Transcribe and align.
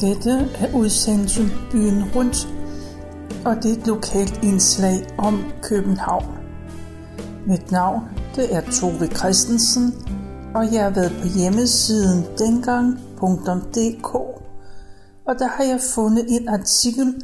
Dette 0.00 0.48
er 0.54 0.74
udsendelsen 0.74 1.50
Byen 1.72 2.04
Rundt, 2.14 2.48
og 3.44 3.56
det 3.62 3.72
er 3.72 3.76
et 3.80 3.86
lokalt 3.86 4.40
indslag 4.42 5.06
om 5.18 5.44
København. 5.62 6.38
Mit 7.46 7.70
navn 7.70 8.04
det 8.34 8.54
er 8.54 8.60
Tove 8.60 9.06
Christensen, 9.06 9.94
og 10.54 10.72
jeg 10.72 10.82
har 10.82 10.90
været 10.90 11.12
på 11.22 11.28
hjemmesiden 11.38 12.26
dengang.dk, 12.38 14.14
og 15.26 15.38
der 15.38 15.46
har 15.46 15.64
jeg 15.64 15.80
fundet 15.94 16.26
en 16.28 16.48
artikel 16.48 17.20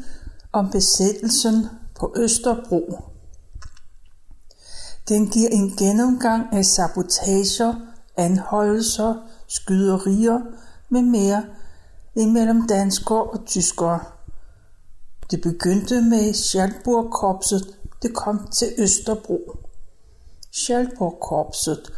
om 0.53 0.70
besættelsen 0.70 1.67
på 2.01 2.15
Østerbro. 2.17 2.98
Den 5.09 5.29
giver 5.29 5.48
en 5.48 5.70
gennemgang 5.70 6.43
af 6.53 6.65
sabotager, 6.65 7.75
anholdelser, 8.17 9.15
skyderier 9.48 10.41
med 10.89 11.03
mere 11.03 11.43
imellem 12.17 12.67
danskere 12.67 13.25
og 13.25 13.47
tyskere. 13.47 14.01
Det 15.31 15.41
begyndte 15.41 16.03
med 16.03 16.35
Schalburg-korpset, 16.35 17.77
det 18.03 18.15
kom 18.15 18.49
til 18.59 18.69
Østerbro. 18.79 19.57
Schalburg-korpset, 20.53 21.93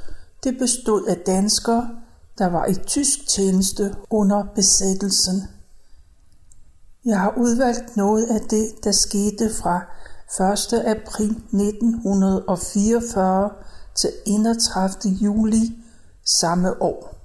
det 0.45 0.59
bestod 0.59 1.07
af 1.07 1.17
danskere, 1.17 1.91
der 2.39 2.47
var 2.47 2.67
i 2.67 2.75
tysk 2.75 3.29
tjeneste 3.29 3.95
under 4.11 4.45
besættelsen. 4.55 5.43
Jeg 7.05 7.21
har 7.21 7.35
udvalgt 7.37 7.97
noget 7.97 8.27
af 8.27 8.41
det, 8.41 8.85
der 8.85 8.93
skete 8.93 9.55
fra 9.55 9.81
1. 10.53 10.73
april 10.87 11.31
1944 11.31 13.51
til 13.95 14.11
31. 14.27 15.13
juli 15.13 15.79
samme 16.25 16.83
år. 16.83 17.16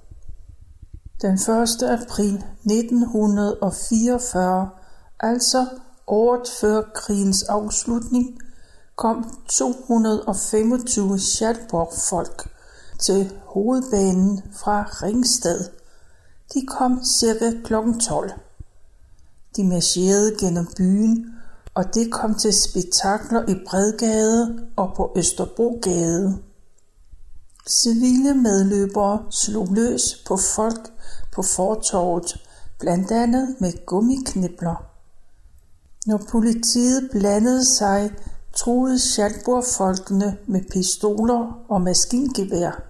Den 1.22 1.34
1. 1.34 1.82
april 1.82 2.44
1944, 2.64 4.70
altså 5.20 5.66
året 6.06 6.48
før 6.60 6.82
krigens 6.94 7.42
afslutning, 7.42 8.38
kom 8.96 9.38
225 9.48 11.18
Schalborg-folk 11.18 12.50
til 13.00 13.32
hovedbanen 13.44 14.42
fra 14.54 14.82
Ringsted. 14.82 15.64
De 16.54 16.66
kom 16.66 17.04
cirka 17.04 17.52
kl. 17.64 17.74
12. 18.00 18.30
De 19.56 19.64
marcherede 19.64 20.36
gennem 20.40 20.66
byen, 20.76 21.26
og 21.74 21.94
det 21.94 22.12
kom 22.12 22.34
til 22.34 22.52
spektakler 22.52 23.48
i 23.48 23.54
Bredgade 23.66 24.68
og 24.76 24.92
på 24.96 25.12
Østerbrogade. 25.16 26.38
Civile 27.68 28.34
medløbere 28.34 29.24
slog 29.30 29.68
løs 29.70 30.22
på 30.26 30.38
folk 30.56 30.92
på 31.32 31.42
fortorvet, 31.42 32.40
blandt 32.78 33.10
andet 33.10 33.56
med 33.60 33.86
gummiknibler. 33.86 34.84
Når 36.06 36.20
politiet 36.30 37.08
blandede 37.10 37.64
sig, 37.64 38.10
truede 38.56 38.98
Schalburg-folkene 38.98 40.36
med 40.46 40.60
pistoler 40.70 41.64
og 41.68 41.80
maskingevær. 41.80 42.82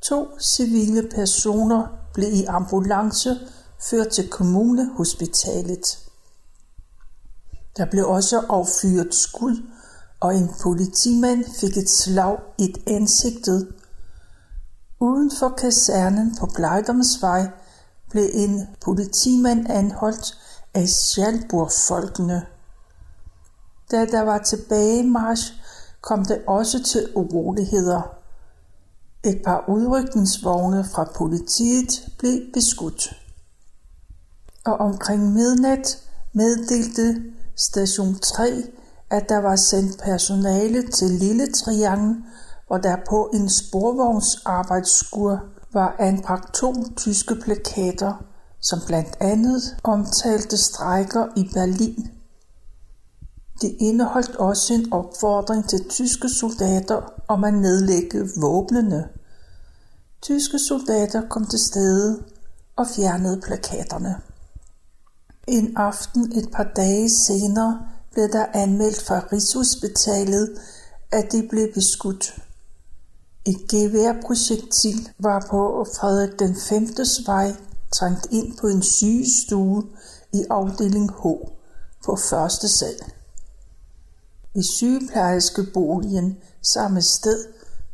To 0.00 0.26
civile 0.40 1.08
personer 1.14 1.86
blev 2.14 2.32
i 2.32 2.44
ambulance 2.44 3.38
ført 3.90 4.08
til 4.08 4.28
kommunehospitalet. 4.28 5.98
Der 7.76 7.86
blev 7.90 8.08
også 8.08 8.38
affyret 8.48 9.14
skud, 9.14 9.62
og 10.20 10.34
en 10.34 10.50
politimand 10.62 11.44
fik 11.60 11.76
et 11.76 11.90
slag 11.90 12.38
i 12.58 12.74
ansigtet. 12.86 13.74
Uden 15.00 15.30
for 15.38 15.48
kasernen 15.48 16.36
på 16.40 16.46
Blejdomsvej 16.54 17.48
blev 18.10 18.28
en 18.32 18.68
politimand 18.84 19.70
anholdt 19.70 20.38
af 20.74 20.88
Schalburg-folkene. 20.88 22.46
Da 23.90 24.06
der 24.06 24.22
var 24.22 24.38
tilbagemarsch, 24.38 25.52
kom 26.00 26.24
det 26.24 26.42
også 26.46 26.82
til 26.82 27.08
uroligheder. 27.14 28.02
Et 29.24 29.42
par 29.44 29.64
udrykningsvogne 29.68 30.84
fra 30.84 31.12
politiet 31.16 32.08
blev 32.18 32.40
beskudt. 32.54 33.22
Og 34.64 34.76
omkring 34.76 35.32
midnat 35.32 36.02
meddelte 36.32 37.22
station 37.56 38.14
3, 38.14 38.62
at 39.10 39.28
der 39.28 39.38
var 39.38 39.56
sendt 39.56 39.98
personale 40.02 40.88
til 40.88 41.10
Lille 41.10 41.52
Triangel, 41.52 42.16
hvor 42.66 42.78
der 42.78 42.96
på 43.08 43.30
en 43.34 43.48
sporvognsarbejdsskur 43.48 45.40
var 45.72 45.96
anbragt 45.98 46.54
to 46.54 46.74
tyske 46.96 47.34
plakater, 47.34 48.24
som 48.60 48.78
blandt 48.86 49.16
andet 49.20 49.62
omtalte 49.84 50.56
strejker 50.56 51.26
i 51.36 51.50
Berlin. 51.54 52.10
Det 53.60 53.76
indeholdt 53.78 54.36
også 54.36 54.74
en 54.74 54.92
opfordring 54.92 55.68
til 55.68 55.88
tyske 55.88 56.28
soldater 56.28 57.12
om 57.28 57.44
at 57.44 57.54
nedlægge 57.54 58.28
våbnene. 58.40 59.08
Tyske 60.22 60.58
soldater 60.58 61.28
kom 61.28 61.46
til 61.46 61.58
stede 61.58 62.24
og 62.76 62.86
fjernede 62.96 63.40
plakaterne. 63.40 64.14
En 65.48 65.76
aften 65.76 66.32
et 66.32 66.48
par 66.52 66.72
dage 66.76 67.10
senere 67.10 67.86
blev 68.12 68.28
der 68.32 68.46
anmeldt 68.52 69.02
fra 69.02 69.18
Rigshospitalet, 69.32 70.58
at 71.12 71.32
de 71.32 71.48
blev 71.50 71.72
beskudt. 71.74 72.45
Et 73.48 73.68
geværprojektil 73.68 75.08
var 75.18 75.46
på 75.50 75.86
Frederik 75.96 76.38
den 76.38 76.56
5. 76.68 76.88
vej 77.26 77.56
trængt 77.92 78.26
ind 78.30 78.56
på 78.60 78.66
en 78.66 78.82
sygestue 78.82 79.82
i 80.32 80.44
afdeling 80.50 81.10
H 81.10 81.22
på 82.04 82.16
første 82.30 82.68
sal. 82.68 82.96
I 84.54 84.62
sygeplejerskeboligen 84.62 86.36
samme 86.62 87.02
sted 87.02 87.44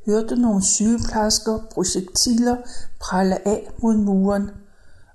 hørte 0.07 0.37
nogle 0.37 0.65
sygeplejersker 0.65 1.59
projektiler 1.75 2.57
prale 3.01 3.49
af 3.49 3.71
mod 3.83 3.97
muren, 3.97 4.51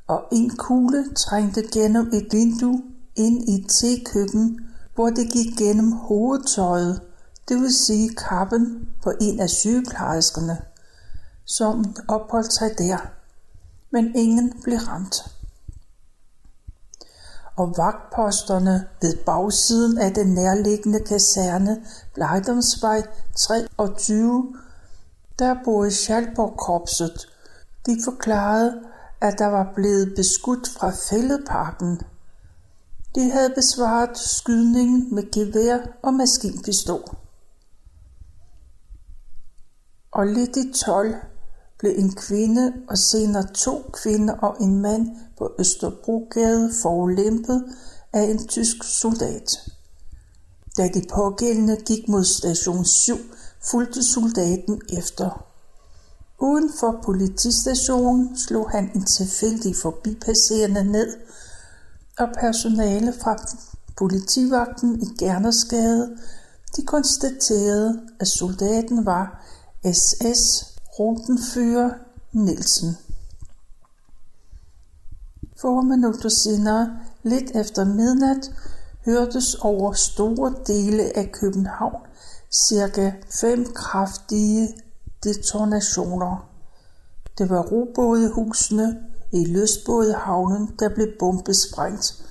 og 0.08 0.24
en 0.32 0.50
kugle 0.58 1.06
trængte 1.16 1.62
gennem 1.74 2.10
et 2.14 2.28
vindue 2.32 2.82
ind 3.16 3.50
i 3.50 3.54
et 3.56 3.70
tekøkken, 3.70 4.60
hvor 4.96 5.10
det 5.10 5.32
gik 5.32 5.58
gennem 5.58 5.92
hovedtøjet, 5.92 7.02
det 7.48 7.62
vil 7.62 7.74
sige 7.74 8.16
kappen 8.16 8.90
på 9.04 9.14
en 9.22 9.40
af 9.40 9.50
sygeplejerskerne, 9.50 10.62
som 11.46 11.96
opholdt 12.08 12.54
sig 12.54 12.78
der, 12.78 12.98
men 13.92 14.16
ingen 14.16 14.62
blev 14.64 14.78
ramt 14.78 15.38
og 17.58 17.74
vagtposterne 17.78 18.88
ved 19.02 19.16
bagsiden 19.26 19.98
af 19.98 20.14
den 20.14 20.28
nærliggende 20.34 21.00
kaserne 21.00 21.86
Blejdomsvej 22.14 23.02
23, 23.38 24.56
der 25.40 25.56
boede 25.64 25.92
Schalborg-korpset. 25.92 27.28
De 27.86 27.98
forklarede, 28.04 28.82
at 29.22 29.40
der 29.40 29.46
var 29.48 29.72
blevet 29.76 30.14
beskudt 30.16 30.70
fra 30.70 30.92
fældeparken. 31.10 32.02
De 33.16 33.32
havde 33.32 33.54
besvaret 33.56 34.18
skydningen 34.18 35.16
med 35.16 35.32
gevær 35.32 35.78
og 36.04 36.14
maskinpistol. 36.14 37.18
Og 40.12 40.28
lidt 40.28 40.58
i 40.58 40.72
12 40.72 41.16
blev 41.80 41.94
en 41.96 42.16
kvinde 42.16 42.74
og 42.90 42.98
senere 42.98 43.48
to 43.54 43.92
kvinder 43.94 44.34
og 44.34 44.62
en 44.62 44.82
mand 44.82 45.10
på 45.38 45.52
Østerbrogade 45.60 46.72
forulempet 46.82 47.64
af 48.14 48.22
en 48.22 48.48
tysk 48.48 48.84
soldat. 48.84 49.60
Da 50.78 50.88
de 50.88 51.02
pågældende 51.14 51.78
gik 51.86 52.10
mod 52.10 52.24
station 52.24 52.86
7, 52.86 53.16
fulgte 53.72 54.04
soldaten 54.04 54.82
efter. 54.98 55.46
Uden 56.40 56.70
for 56.80 57.00
politistationen 57.04 58.38
slog 58.38 58.70
han 58.70 58.92
en 58.96 59.06
tilfældig 59.06 59.76
forbipasserende 59.76 60.84
ned, 60.84 61.18
og 62.20 62.28
personale 62.40 63.14
fra 63.14 63.36
politivagten 63.98 65.02
i 65.02 65.06
Gernersgade 65.20 66.18
de 66.76 66.86
konstaterede, 66.86 68.02
at 68.20 68.28
soldaten 68.28 69.06
var 69.06 69.46
SS 69.86 70.74
Rutenführer 71.00 71.92
Nielsen. 72.32 72.98
Få 75.62 75.82
minutter 75.82 76.30
senere, 76.30 77.00
lidt 77.24 77.52
efter 77.56 77.86
midnat, 77.86 78.52
hørtes 79.06 79.56
over 79.56 79.94
store 79.94 80.54
dele 80.68 81.18
af 81.18 81.32
København 81.32 82.02
cirka 82.52 83.12
fem 83.42 83.74
kraftige 83.74 84.70
detonationer. 85.24 86.50
Det 87.38 87.50
var 87.50 87.62
robådehusene 87.62 88.98
i 89.32 89.46
løsbådehavnen, 89.46 90.76
der 90.80 90.90
blev 90.90 91.08
bombesprængt. 91.20 92.24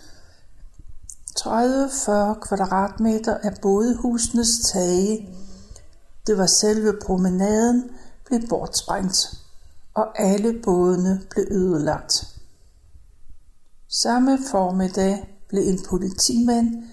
30-40 1.41 1.45
kvadratmeter 2.41 3.37
af 3.43 3.53
bådehusenes 3.63 4.49
tage. 4.73 5.36
Det 6.27 6.39
var 6.39 6.47
selve 6.47 6.93
promenaden, 7.03 7.91
blev 8.25 8.49
bortsprængt, 8.49 9.17
og 9.95 10.21
alle 10.21 10.61
bådene 10.65 11.21
blev 11.31 11.47
ødelagt. 11.51 12.37
Samme 13.89 14.39
formiddag 14.51 15.39
blev 15.49 15.63
en 15.63 15.79
politimand, 15.89 16.85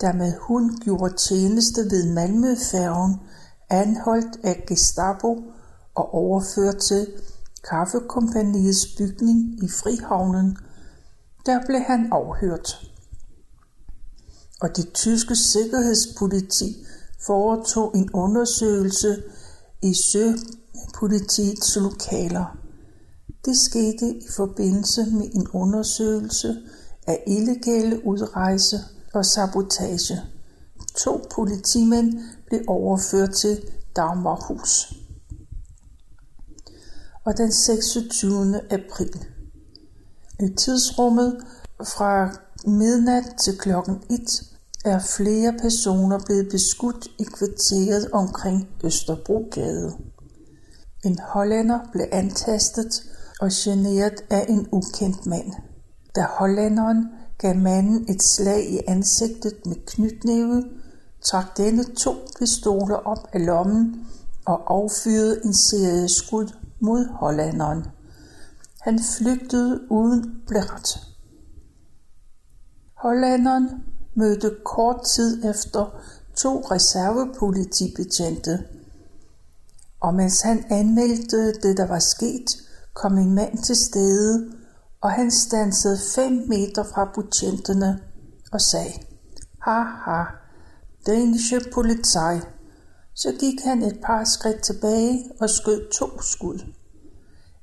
der 0.00 0.12
med 0.12 0.32
hund 0.40 0.78
gjorde 0.78 1.16
tjeneste 1.16 1.80
ved 1.90 2.12
Malmøfærgen, 2.12 3.20
anholdt 3.70 4.44
af 4.44 4.64
Gestapo 4.68 5.42
og 5.94 6.14
overført 6.14 6.76
til 6.76 7.06
kaffekompaniets 7.70 8.86
bygning 8.98 9.64
i 9.64 9.68
Frihavnen. 9.68 10.56
Der 11.46 11.66
blev 11.66 11.80
han 11.80 12.12
afhørt. 12.12 12.90
Og 14.60 14.76
det 14.76 14.92
tyske 14.92 15.36
sikkerhedspoliti 15.36 16.86
foretog 17.26 17.96
en 17.96 18.10
undersøgelse 18.12 19.22
i 19.82 19.94
søpolitiets 19.94 21.76
lokaler. 21.76 22.58
Det 23.44 23.56
skete 23.56 24.08
i 24.16 24.28
forbindelse 24.36 25.06
med 25.10 25.30
en 25.34 25.48
undersøgelse 25.52 26.56
af 27.06 27.22
illegale 27.26 28.06
udrejse 28.06 28.78
og 29.14 29.24
sabotage. 29.24 30.20
To 30.96 31.26
politimænd 31.34 32.20
blev 32.46 32.60
overført 32.66 33.30
til 33.30 33.60
Dagmarhus. 33.96 34.92
Og 37.24 37.38
den 37.38 37.52
26. 37.52 38.60
april. 38.70 39.26
I 40.40 40.54
tidsrummet 40.58 41.44
fra 41.84 42.36
midnat 42.66 43.24
til 43.44 43.58
klokken 43.58 44.02
1 44.10 44.49
er 44.84 44.98
flere 45.16 45.54
personer 45.62 46.18
blevet 46.26 46.48
beskudt 46.50 47.08
i 47.18 47.24
kvarteret 47.24 48.10
omkring 48.12 48.68
Østerbrogade. 48.84 49.92
En 51.04 51.18
hollænder 51.18 51.78
blev 51.92 52.06
antastet 52.12 53.02
og 53.40 53.48
generet 53.52 54.24
af 54.30 54.46
en 54.48 54.68
ukendt 54.72 55.26
mand. 55.26 55.52
Da 56.16 56.26
hollænderen 56.38 57.08
gav 57.38 57.56
manden 57.56 58.06
et 58.08 58.22
slag 58.22 58.70
i 58.70 58.80
ansigtet 58.88 59.66
med 59.66 59.76
knytnæve, 59.86 60.64
trak 61.24 61.56
denne 61.56 61.84
to 61.84 62.14
pistoler 62.38 62.96
op 62.96 63.28
af 63.32 63.46
lommen 63.46 64.06
og 64.46 64.74
affyrede 64.74 65.40
en 65.44 65.54
serie 65.54 66.08
skud 66.08 66.46
mod 66.80 67.06
hollænderen. 67.06 67.84
Han 68.80 69.00
flygtede 69.18 69.80
uden 69.90 70.42
blæret. 70.46 70.98
Hollænderen 72.94 73.68
mødte 74.20 74.56
kort 74.64 75.04
tid 75.04 75.44
efter 75.44 76.00
to 76.36 76.60
reservepolitibetjente, 76.70 78.64
og 80.00 80.14
mens 80.14 80.40
han 80.40 80.64
anmeldte 80.70 81.52
det, 81.52 81.76
der 81.76 81.86
var 81.86 81.98
sket, 81.98 82.56
kom 82.94 83.18
en 83.18 83.34
mand 83.34 83.58
til 83.58 83.76
stede, 83.76 84.52
og 85.00 85.10
han 85.10 85.30
stansede 85.30 85.98
fem 86.14 86.32
meter 86.48 86.82
fra 86.82 87.10
betjentene 87.14 88.00
og 88.52 88.60
sagde, 88.60 88.92
Haha, 89.62 90.24
danske 91.06 91.60
politi. 91.72 92.46
Så 93.14 93.32
gik 93.40 93.60
han 93.64 93.82
et 93.82 93.98
par 94.04 94.24
skridt 94.24 94.62
tilbage 94.62 95.30
og 95.40 95.50
skød 95.50 95.90
to 95.92 96.22
skud. 96.22 96.58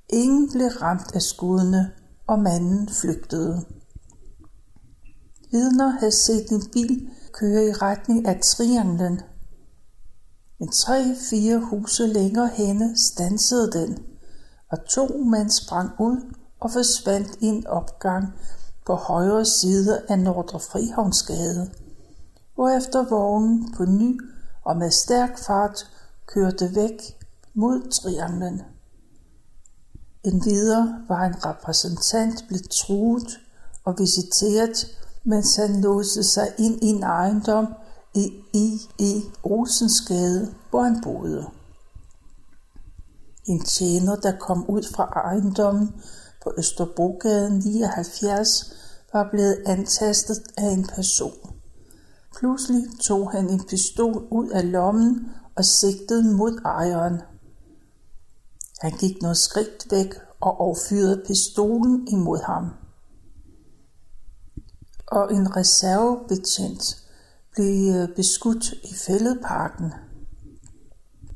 Ingen 0.09 0.51
blev 0.51 0.67
ramt 0.67 1.15
af 1.15 1.21
skuddene, 1.21 1.91
og 2.27 2.39
manden 2.39 2.89
flygtede. 2.89 3.65
Vidner 5.51 5.87
havde 5.87 6.11
set 6.11 6.49
en 6.51 6.63
bil 6.73 7.09
køre 7.33 7.65
i 7.65 7.71
retning 7.71 8.27
af 8.27 8.39
trianglen. 8.43 9.21
En 10.59 10.71
tre-fire 10.71 11.59
huse 11.59 12.07
længere 12.07 12.47
henne 12.47 12.97
stansede 12.97 13.71
den, 13.71 13.97
og 14.71 14.85
to 14.85 15.07
mænd 15.07 15.49
sprang 15.49 15.91
ud 15.99 16.33
og 16.59 16.71
forsvandt 16.71 17.37
i 17.41 17.45
en 17.45 17.67
opgang 17.67 18.33
på 18.85 18.93
højre 18.93 19.45
side 19.45 20.01
af 20.09 20.19
Nordre 20.19 20.59
Frihavnsgade, 20.59 21.71
hvorefter 22.55 23.09
vognen 23.09 23.73
på 23.73 23.85
ny 23.85 24.19
og 24.65 24.77
med 24.77 24.91
stærk 24.91 25.37
fart 25.37 25.91
kørte 26.25 26.75
væk 26.75 27.17
mod 27.53 27.91
trianglen. 27.91 28.61
Endvidere 30.23 31.05
var 31.07 31.25
en 31.25 31.45
repræsentant 31.45 32.45
blevet 32.47 32.69
truet 32.69 33.39
og 33.83 33.95
visiteret 33.99 34.96
mens 35.27 35.55
han 35.55 35.81
låste 35.81 36.23
sig 36.23 36.53
ind 36.57 36.83
i 36.83 36.87
en 36.87 37.03
ejendom 37.03 37.67
i 38.13 38.33
i 38.99 39.23
Rosensgade 39.45 40.53
hvor 40.69 40.83
han 40.83 41.01
boede. 41.03 41.45
En 43.45 43.63
tjener, 43.63 44.15
der 44.15 44.37
kom 44.39 44.69
ud 44.69 44.83
fra 44.95 45.03
ejendommen 45.03 45.93
på 46.43 46.53
Østerbrogade 46.57 47.59
79, 47.59 48.73
var 49.13 49.29
blevet 49.31 49.63
antastet 49.65 50.43
af 50.57 50.69
en 50.69 50.87
person. 50.95 51.55
Pludselig 52.37 52.83
tog 53.01 53.31
han 53.31 53.49
en 53.49 53.63
pistol 53.69 54.27
ud 54.31 54.49
af 54.49 54.71
lommen 54.71 55.31
og 55.55 55.65
sigtede 55.65 56.35
mod 56.35 56.61
ejeren. 56.65 57.21
Han 58.81 58.91
gik 58.91 59.21
noget 59.21 59.37
skridt 59.37 59.91
væk 59.91 60.15
og 60.41 60.67
affyrede 60.67 61.23
pistolen 61.27 62.07
imod 62.07 62.39
ham 62.45 62.86
og 65.07 65.33
en 65.33 65.55
reservebetjent 65.55 67.03
blev 67.51 67.95
øh, 67.95 68.15
beskudt 68.15 68.71
i 68.71 68.93
fældeparken. 69.07 69.93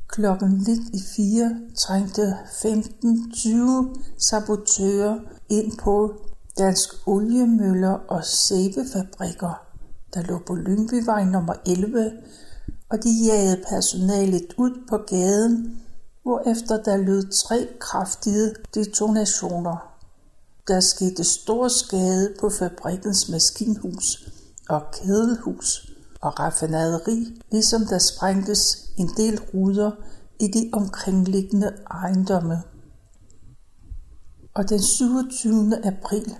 Klokken 0.07 0.57
lidt 0.57 0.89
i 0.93 1.01
fire 1.15 1.59
trængte 1.77 2.37
15-20 2.45 4.01
sabotører 4.17 5.19
ind 5.49 5.77
på 5.77 6.13
Dansk 6.57 6.89
Oliemøller 7.07 7.91
og 8.07 8.25
Sæbefabrikker, 8.25 9.65
der 10.13 10.21
lå 10.21 10.39
på 10.47 10.55
Lyngbyvej 10.55 11.23
nummer 11.23 11.53
11, 11.65 12.11
og 12.89 13.03
de 13.03 13.09
jagede 13.25 13.63
personalet 13.69 14.53
ud 14.57 14.71
på 14.89 14.97
gaden, 14.97 15.81
hvorefter 16.23 16.83
der 16.83 16.97
lød 16.97 17.31
tre 17.31 17.67
kraftige 17.79 18.53
detonationer. 18.75 19.90
Der 20.67 20.79
skete 20.79 21.23
stor 21.23 21.67
skade 21.67 22.33
på 22.39 22.49
fabrikkens 22.49 23.29
maskinhus 23.29 24.29
og 24.69 24.81
kedelhus 24.93 25.91
og 26.21 26.39
raffinaderi, 26.39 27.41
ligesom 27.51 27.85
der 27.85 27.97
sprængtes 27.97 28.89
en 28.97 29.09
del 29.17 29.39
ruder 29.53 29.91
i 30.39 30.47
de 30.47 30.69
omkringliggende 30.73 31.73
ejendomme. 31.91 32.61
Og 34.53 34.69
den 34.69 34.81
27. 34.81 35.85
april, 35.85 36.35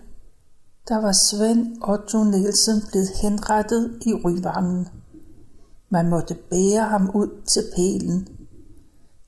der 0.88 1.02
var 1.02 1.12
Svend 1.12 1.78
Otto 1.84 2.24
Nielsen 2.24 2.82
blevet 2.92 3.10
henrettet 3.22 4.02
i 4.06 4.14
Ryvangen. 4.14 4.88
Man 5.90 6.10
måtte 6.10 6.36
bære 6.36 6.84
ham 6.90 7.12
ud 7.14 7.42
til 7.48 7.64
pælen. 7.76 8.28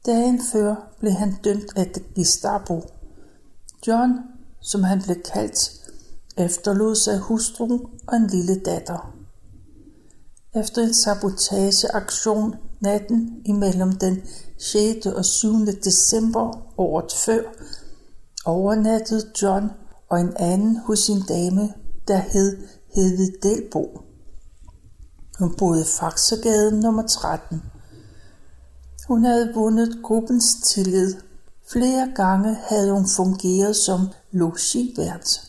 Dagen 0.06 0.42
før 0.52 0.76
blev 1.00 1.12
han 1.12 1.34
dømt 1.44 1.74
af 1.76 1.92
Gestapo. 2.16 2.82
John 3.88 4.20
som 4.64 4.84
han 4.84 5.02
blev 5.02 5.16
kaldt, 5.34 5.72
efterlod 6.38 6.96
sig 6.96 7.20
hustruen 7.20 7.82
og 8.08 8.16
en 8.16 8.28
lille 8.28 8.60
datter. 8.60 9.16
Efter 10.56 10.82
en 10.82 10.94
sabotageaktion 10.94 12.56
natten 12.80 13.42
imellem 13.46 13.92
den 13.92 14.22
6. 14.60 15.06
og 15.06 15.26
7. 15.26 15.54
december 15.84 16.74
året 16.78 17.12
før, 17.26 17.44
overnattede 18.46 19.32
John 19.42 19.70
og 20.10 20.20
en 20.20 20.34
anden 20.38 20.78
hos 20.78 21.00
sin 21.00 21.22
dame, 21.22 21.74
der 22.08 22.18
hed 22.18 22.58
Hedvig 22.96 23.34
Delbo. 23.44 24.02
Hun 25.40 25.56
boede 25.58 25.82
i 25.82 25.86
Faxegade 26.00 26.80
nummer 26.80 27.08
13. 27.08 27.62
Hun 29.08 29.24
havde 29.24 29.54
vundet 29.54 30.00
gruppens 30.04 30.46
tillid. 30.66 31.16
Flere 31.72 32.12
gange 32.16 32.58
havde 32.70 32.92
hun 32.92 33.08
fungeret 33.08 33.76
som 33.76 34.08
logivært. 34.32 35.42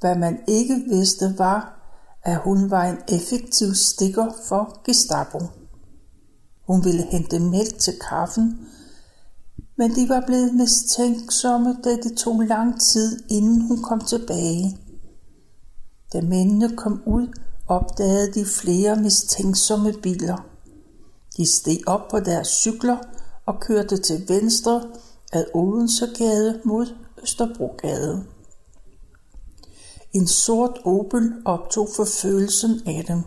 Hvad 0.00 0.16
man 0.16 0.38
ikke 0.48 0.84
vidste 0.88 1.34
var, 1.38 1.80
at 2.22 2.38
hun 2.38 2.70
var 2.70 2.84
en 2.84 2.98
effektiv 3.08 3.74
stikker 3.74 4.32
for 4.48 4.80
Gestapo. 4.84 5.38
Hun 6.66 6.84
ville 6.84 7.02
hente 7.02 7.40
mælk 7.40 7.78
til 7.78 7.94
kaffen, 8.10 8.68
men 9.76 9.94
de 9.94 10.08
var 10.08 10.22
blevet 10.26 10.54
mistænksomme, 10.54 11.76
da 11.84 11.90
det 11.90 12.16
tog 12.16 12.40
lang 12.40 12.80
tid, 12.80 13.24
inden 13.30 13.60
hun 13.60 13.82
kom 13.82 14.00
tilbage. 14.00 14.78
Da 16.12 16.20
mændene 16.20 16.76
kom 16.76 17.02
ud, 17.06 17.38
opdagede 17.68 18.32
de 18.32 18.46
flere 18.46 18.96
mistænksomme 18.96 19.92
biler. 19.92 20.46
De 21.36 21.46
steg 21.46 21.78
op 21.86 22.08
på 22.10 22.20
deres 22.20 22.48
cykler 22.48 22.96
og 23.46 23.60
kørte 23.60 23.96
til 23.96 24.28
venstre 24.28 24.82
ad 25.32 25.44
Odensegade 25.54 26.60
mod 26.64 26.86
Østerbrogade. 27.22 28.24
En 30.12 30.26
sort 30.26 30.78
Opel 30.84 31.32
optog 31.44 31.88
forfølgelsen 31.96 32.80
af 32.86 33.04
dem. 33.08 33.22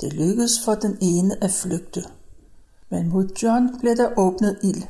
Det 0.00 0.12
lykkedes 0.12 0.64
for 0.64 0.74
den 0.74 0.98
ene 1.00 1.44
at 1.44 1.50
flygte. 1.50 2.04
Men 2.90 3.08
mod 3.08 3.28
John 3.42 3.78
blev 3.80 3.96
der 3.96 4.18
åbnet 4.18 4.58
ild. 4.62 4.82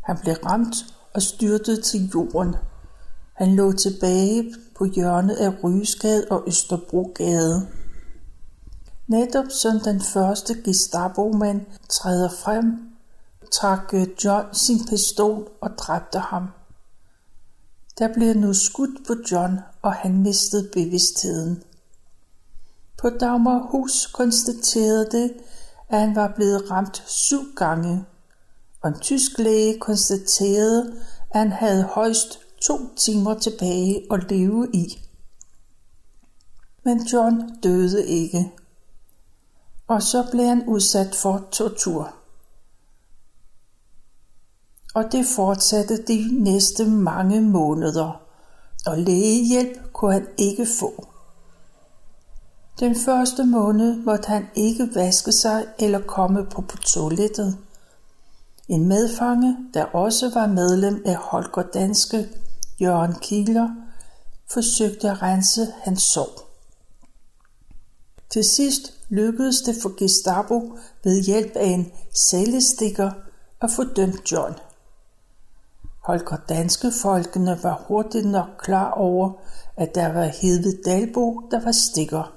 Han 0.00 0.18
blev 0.22 0.34
ramt 0.34 0.76
og 1.14 1.22
styrtede 1.22 1.82
til 1.82 2.10
jorden. 2.14 2.56
Han 3.34 3.54
lå 3.54 3.72
tilbage 3.72 4.54
på 4.74 4.84
hjørnet 4.84 5.34
af 5.34 5.64
Rysgade 5.64 6.26
og 6.30 6.44
Østerbrogade. 6.46 7.68
Netop 9.06 9.44
som 9.50 9.80
den 9.80 10.00
første 10.00 10.54
Gestapo-mand 10.64 11.60
træder 11.88 12.28
frem, 12.28 12.95
trak 13.52 13.94
øh, 13.94 14.06
John 14.24 14.54
sin 14.54 14.86
pistol 14.86 15.48
og 15.60 15.70
dræbte 15.78 16.18
ham. 16.18 16.48
Der 17.98 18.14
blev 18.14 18.34
nu 18.34 18.54
skudt 18.54 19.06
på 19.06 19.14
John, 19.32 19.58
og 19.82 19.92
han 19.92 20.22
mistede 20.22 20.70
bevidstheden. 20.72 21.62
På 22.98 23.08
Dagmarhus 23.08 24.06
konstaterede 24.06 25.08
det, 25.10 25.34
at 25.88 26.00
han 26.00 26.16
var 26.16 26.32
blevet 26.36 26.70
ramt 26.70 27.02
syv 27.06 27.54
gange, 27.56 28.04
og 28.82 28.88
en 28.88 28.98
tysk 28.98 29.38
læge 29.38 29.78
konstaterede, 29.78 30.94
at 31.30 31.40
han 31.40 31.52
havde 31.52 31.84
højst 31.84 32.38
to 32.62 32.94
timer 32.96 33.34
tilbage 33.34 34.06
at 34.10 34.30
leve 34.30 34.68
i. 34.72 35.02
Men 36.84 37.02
John 37.02 37.58
døde 37.62 38.06
ikke, 38.06 38.52
og 39.86 40.02
så 40.02 40.28
blev 40.30 40.46
han 40.46 40.68
udsat 40.68 41.14
for 41.14 41.48
tortur. 41.52 42.14
Og 44.96 45.12
det 45.12 45.26
fortsatte 45.26 46.02
de 46.02 46.42
næste 46.42 46.84
mange 46.84 47.40
måneder, 47.40 48.20
og 48.86 48.98
lægehjælp 48.98 49.92
kunne 49.92 50.12
han 50.12 50.26
ikke 50.38 50.66
få. 50.80 51.06
Den 52.80 52.96
første 52.96 53.44
måned 53.44 53.96
måtte 53.96 54.28
han 54.28 54.46
ikke 54.54 54.88
vaske 54.94 55.32
sig 55.32 55.66
eller 55.78 56.00
komme 56.00 56.46
på, 56.46 56.64
toilettet. 56.82 57.58
En 58.68 58.88
medfange, 58.88 59.56
der 59.74 59.84
også 59.84 60.30
var 60.34 60.46
medlem 60.46 61.02
af 61.06 61.16
Holger 61.16 61.62
Danske, 61.74 62.28
Jørgen 62.80 63.14
Kieler, 63.14 63.68
forsøgte 64.52 65.10
at 65.10 65.22
rense 65.22 65.66
hans 65.82 66.02
sår. 66.02 66.50
Til 68.30 68.44
sidst 68.44 68.92
lykkedes 69.08 69.60
det 69.60 69.76
for 69.82 69.98
Gestapo 69.98 70.78
ved 71.04 71.22
hjælp 71.22 71.56
af 71.56 71.66
en 71.66 71.92
cellestikker 72.30 73.10
at 73.60 73.70
få 73.70 73.84
dømt 73.84 74.32
John. 74.32 74.54
Holger 76.06 76.36
Danske 76.48 76.92
folkene 77.02 77.58
var 77.62 77.84
hurtigt 77.88 78.26
nok 78.26 78.48
klar 78.58 78.90
over, 78.90 79.32
at 79.76 79.94
der 79.94 80.12
var 80.12 80.24
Hede 80.24 80.82
Dalbo, 80.84 81.48
der 81.50 81.60
var 81.64 81.72
stikker. 81.72 82.32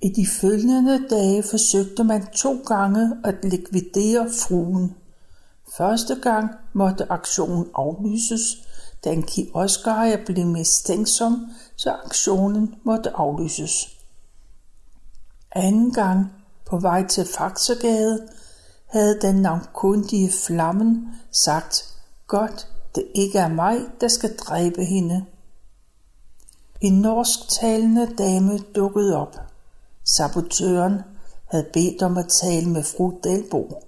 I 0.00 0.08
de 0.08 0.26
følgende 0.40 1.08
dage 1.10 1.42
forsøgte 1.42 2.04
man 2.04 2.26
to 2.26 2.56
gange 2.66 3.16
at 3.24 3.44
likvidere 3.44 4.30
fruen. 4.30 4.96
Første 5.76 6.14
gang 6.22 6.50
måtte 6.72 7.12
aktionen 7.12 7.66
aflyses, 7.74 8.56
da 9.04 9.12
en 9.12 9.22
kioskejer 9.22 10.24
blev 10.26 10.46
mistænksom, 10.46 11.50
så 11.76 11.90
aktionen 12.04 12.74
måtte 12.84 13.10
aflyses. 13.16 13.88
Anden 15.52 15.92
gang 15.92 16.32
på 16.66 16.78
vej 16.78 17.06
til 17.06 17.24
Faxegade 17.38 18.28
havde 18.86 19.20
den 19.20 19.36
navnkundige 19.36 20.32
Flammen 20.46 21.08
sagt, 21.32 21.97
godt 22.28 22.68
det 22.94 23.06
ikke 23.14 23.38
er 23.38 23.48
mig, 23.48 23.78
der 24.00 24.08
skal 24.08 24.36
dræbe 24.36 24.84
hende. 24.84 25.24
En 26.80 27.00
norsktalende 27.00 28.14
dame 28.18 28.58
dukkede 28.58 29.16
op. 29.16 29.36
Sabotøren 30.04 31.00
havde 31.44 31.66
bedt 31.72 32.02
om 32.02 32.16
at 32.16 32.28
tale 32.28 32.68
med 32.68 32.82
fru 32.82 33.12
Delbo. 33.24 33.82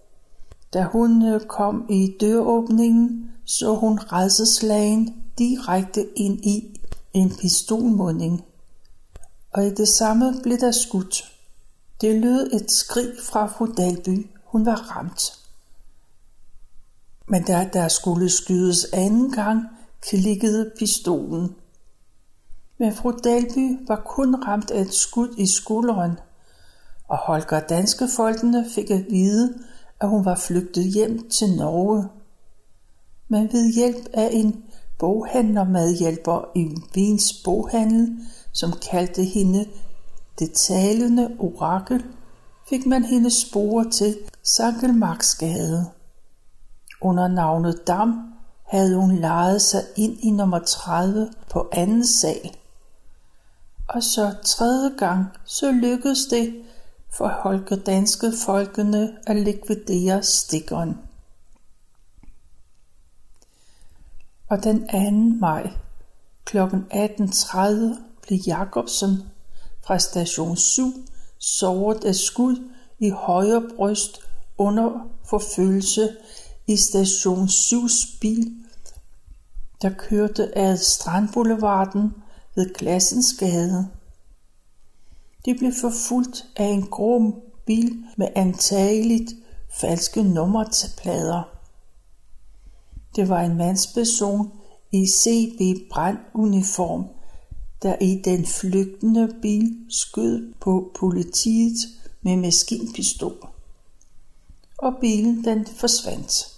Da 0.72 0.82
hun 0.82 1.28
øh, 1.28 1.40
kom 1.40 1.86
i 1.90 2.16
døråbningen, 2.20 3.30
så 3.44 3.74
hun 3.74 3.98
redselslagen 3.98 5.14
direkte 5.38 6.08
ind 6.16 6.44
i 6.44 6.80
en 7.12 7.36
pistolmunding. 7.36 8.44
Og 9.52 9.66
i 9.66 9.70
det 9.74 9.88
samme 9.88 10.34
blev 10.42 10.58
der 10.58 10.72
skudt. 10.72 11.32
Det 12.00 12.20
lød 12.20 12.52
et 12.52 12.70
skrig 12.70 13.12
fra 13.24 13.46
fru 13.46 13.66
Dalby. 13.76 14.26
Hun 14.44 14.66
var 14.66 14.96
ramt. 14.96 15.39
Men 17.30 17.42
da 17.42 17.70
der 17.72 17.88
skulle 17.88 18.30
skydes 18.30 18.86
anden 18.92 19.32
gang, 19.32 19.64
klikkede 20.00 20.70
pistolen. 20.78 21.54
Men 22.78 22.92
fru 22.92 23.12
Dalby 23.24 23.78
var 23.88 24.02
kun 24.06 24.34
ramt 24.34 24.70
af 24.70 24.80
et 24.80 24.94
skud 24.94 25.34
i 25.38 25.46
skulderen, 25.46 26.18
og 27.08 27.18
Holger 27.18 27.60
danske 27.60 28.08
folkene 28.16 28.66
fik 28.74 28.90
at 28.90 29.04
vide, 29.10 29.54
at 30.00 30.08
hun 30.08 30.24
var 30.24 30.34
flygtet 30.34 30.84
hjem 30.84 31.28
til 31.28 31.56
Norge. 31.56 32.08
Men 33.28 33.52
ved 33.52 33.74
hjælp 33.74 34.08
af 34.12 34.28
en 34.32 34.64
boghandlermadhjælper 34.98 36.50
i 36.56 36.76
Vins 36.94 37.32
boghandel, 37.44 38.18
som 38.52 38.72
kaldte 38.90 39.24
hende 39.24 39.66
det 40.38 40.52
talende 40.52 41.36
orakel, 41.38 42.04
fik 42.68 42.86
man 42.86 43.04
hendes 43.04 43.34
spore 43.34 43.90
til 43.90 44.18
Sankelmarksgade. 44.42 45.99
Under 47.00 47.28
navnet 47.28 47.86
Dam 47.86 48.34
havde 48.64 48.96
hun 48.96 49.16
lejet 49.16 49.62
sig 49.62 49.82
ind 49.96 50.18
i 50.20 50.30
nummer 50.30 50.58
30 50.58 51.30
på 51.50 51.68
anden 51.72 52.06
sal. 52.06 52.56
Og 53.88 54.02
så 54.02 54.34
tredje 54.44 54.90
gang, 54.98 55.26
så 55.44 55.72
lykkedes 55.72 56.26
det 56.30 56.64
for 57.12 57.28
Holger 57.28 57.76
Danske 57.76 58.32
folkene 58.44 59.16
at 59.26 59.36
likvidere 59.36 60.22
stikkeren. 60.22 60.98
Og 64.48 64.64
den 64.64 64.88
2. 64.88 65.38
maj 65.40 65.70
kl. 66.44 66.58
18.30 66.58 67.60
blev 68.22 68.38
Jacobsen 68.46 69.22
fra 69.82 69.98
station 69.98 70.56
7 70.56 70.92
såret 71.38 72.04
af 72.04 72.14
skud 72.14 72.70
i 72.98 73.10
højre 73.10 73.62
bryst 73.76 74.20
under 74.58 75.08
forfølgelse 75.24 76.16
i 76.70 76.76
station 76.76 77.48
7's 77.48 78.18
bil, 78.20 78.52
der 79.82 79.90
kørte 79.90 80.58
ad 80.58 80.76
Strandboulevarden 80.76 82.14
ved 82.54 82.74
Glassensgade. 82.74 83.88
De 85.44 85.54
blev 85.54 85.72
forfulgt 85.80 86.46
af 86.56 86.64
en 86.64 86.86
grå 86.86 87.34
bil 87.66 88.04
med 88.16 88.28
antageligt 88.34 89.32
falske 89.80 90.22
nummerplader. 90.22 91.42
Det 93.16 93.28
var 93.28 93.40
en 93.40 93.56
mandsperson 93.56 94.52
i 94.92 95.06
CB 95.06 95.90
branduniform, 95.90 97.04
der 97.82 97.96
i 98.00 98.22
den 98.24 98.46
flygtende 98.46 99.34
bil 99.42 99.76
skød 99.88 100.54
på 100.60 100.92
politiet 101.00 101.76
med 102.22 102.36
maskinpistol. 102.36 103.48
Og 104.78 104.92
bilen 105.00 105.44
den 105.44 105.66
forsvandt. 105.66 106.49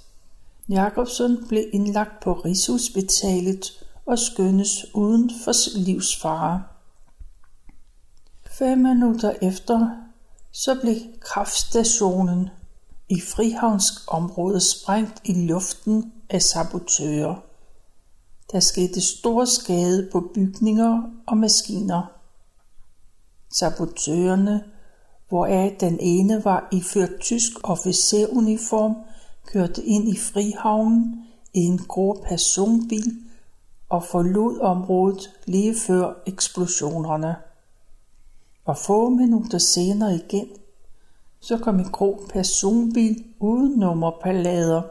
Jacobsen 0.69 1.49
blev 1.49 1.65
indlagt 1.73 2.23
på 2.23 2.33
Rigshospitalet 2.33 3.85
og 4.07 4.19
skønnes 4.19 4.95
uden 4.95 5.31
for 5.45 5.79
livsfare. 5.79 6.63
Fem 8.59 8.79
minutter 8.79 9.33
efter 9.43 9.89
så 10.53 10.79
blev 10.81 10.97
kraftstationen 11.21 12.49
i 13.09 13.21
Frihavnsk 13.21 13.93
område 14.07 14.61
sprængt 14.61 15.21
i 15.25 15.47
luften 15.47 16.13
af 16.31 16.43
sabotører. 16.43 17.35
Der 18.53 18.61
skete 18.61 19.01
stor 19.01 19.45
skade 19.45 20.09
på 20.13 20.31
bygninger 20.35 21.03
og 21.27 21.37
maskiner. 21.37 22.03
Sabotørerne, 23.59 24.65
hvoraf 25.29 25.77
den 25.81 26.01
ene 26.01 26.45
var 26.45 26.69
iført 26.73 27.21
tysk 27.21 27.53
officeruniform, 27.63 28.97
kørte 29.47 29.85
ind 29.85 30.09
i 30.09 30.17
Frihavnen 30.17 31.25
i 31.55 31.59
en 31.59 31.79
grå 31.79 32.25
personbil 32.29 33.23
og 33.89 34.05
forlod 34.05 34.61
området 34.61 35.31
lige 35.47 35.75
før 35.87 36.15
eksplosionerne. 36.27 37.37
Og 38.65 38.77
få 38.77 39.09
minutter 39.09 39.59
senere 39.59 40.15
igen, 40.15 40.49
så 41.41 41.59
kom 41.59 41.79
en 41.79 41.91
grå 41.91 42.21
personbil 42.33 43.25
uden 43.41 43.79
nummerpalader. 43.79 44.83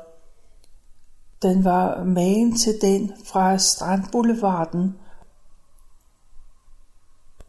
Den 1.41 1.63
var 1.63 2.03
magen 2.03 2.57
til 2.57 2.81
den 2.81 3.11
fra 3.25 3.57
Strandboulevarden, 3.57 4.95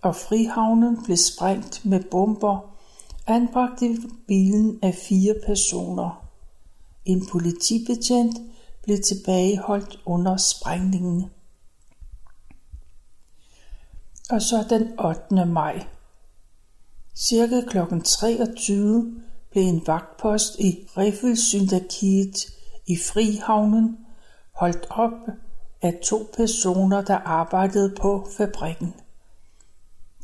og 0.03 0.17
frihavnen 0.17 1.05
blev 1.05 1.17
sprængt 1.17 1.85
med 1.85 2.03
bomber, 2.11 2.75
anbragte 3.27 3.97
bilen 4.29 4.79
af 4.83 4.95
fire 4.95 5.35
personer. 5.47 6.22
En 7.05 7.27
politibetjent 7.27 8.37
blev 8.83 8.99
tilbageholdt 9.03 9.99
under 10.07 10.37
sprængningen. 10.37 11.31
Og 14.31 14.43
så 14.43 14.67
den 14.71 15.01
8. 15.01 15.47
maj. 15.47 15.87
Cirka 17.15 17.61
kl. 17.61 17.79
23 18.05 19.23
blev 19.51 19.63
en 19.63 19.83
vagtpost 19.87 20.59
i 20.59 20.89
Riffelsyndakiet 20.97 22.37
i 22.87 22.97
Frihavnen 22.97 23.99
holdt 24.53 24.87
op 24.91 25.29
af 25.83 25.99
to 26.05 26.31
personer, 26.37 27.03
der 27.03 27.17
arbejdede 27.17 27.95
på 28.01 28.29
fabrikken. 28.37 28.95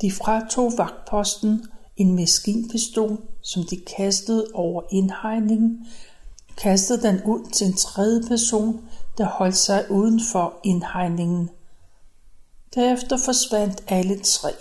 De 0.00 0.12
fratog 0.12 0.72
vagtposten 0.76 1.66
en 1.96 2.16
maskinpistol, 2.16 3.18
som 3.42 3.62
de 3.62 3.76
kastede 3.96 4.46
over 4.54 4.82
indhegningen, 4.90 5.86
kastede 6.58 7.02
den 7.02 7.22
ud 7.24 7.50
til 7.50 7.66
en 7.66 7.76
tredje 7.76 8.22
person, 8.28 8.88
der 9.18 9.26
holdt 9.26 9.56
sig 9.56 9.90
uden 9.90 10.20
for 10.32 10.54
indhegningen. 10.64 11.50
Derefter 12.74 13.16
forsvandt 13.24 13.84
alle 13.88 14.18
tre. 14.18 14.52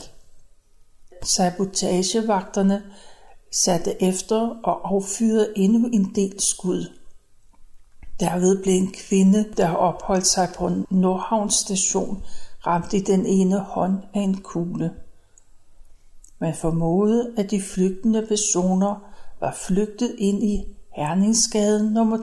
Sabotagevagterne 1.24 2.84
satte 3.52 4.04
efter 4.04 4.60
og 4.64 4.90
affyrede 4.96 5.54
endnu 5.56 5.88
en 5.88 6.16
del 6.16 6.42
skud. 6.42 6.92
Derved 8.20 8.64
blev 8.64 8.74
en 8.74 8.92
kvinde, 8.92 9.54
der 9.58 9.70
opholdt 9.70 10.28
sig 10.28 10.50
på 10.58 10.72
Nordhavn 10.90 11.50
station, 11.50 12.24
ramt 12.68 12.94
i 12.94 13.00
den 13.00 13.26
ene 13.26 13.60
hånd 13.60 13.98
af 14.14 14.20
en 14.20 14.42
kugle. 14.42 14.92
Man 16.40 16.56
formodede, 16.56 17.34
at 17.38 17.52
de 17.52 17.62
flygtende 17.62 18.26
personer 18.28 19.14
var 19.40 19.58
flygtet 19.68 20.16
ind 20.18 20.44
i 20.44 20.77
Herningsgade 20.98 21.94
nummer 21.94 22.18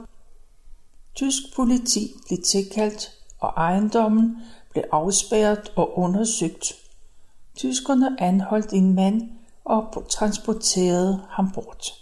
Tysk 1.15 1.55
politi 1.55 2.13
blev 2.27 2.41
tilkaldt, 2.41 3.11
og 3.39 3.53
ejendommen 3.57 4.37
blev 4.71 4.83
afspærret 4.91 5.71
og 5.75 5.97
undersøgt. 5.97 6.73
Tyskerne 7.55 8.21
anholdt 8.21 8.73
en 8.73 8.93
mand 8.93 9.29
og 9.65 10.05
transporterede 10.09 11.21
ham 11.29 11.51
bort. 11.51 11.93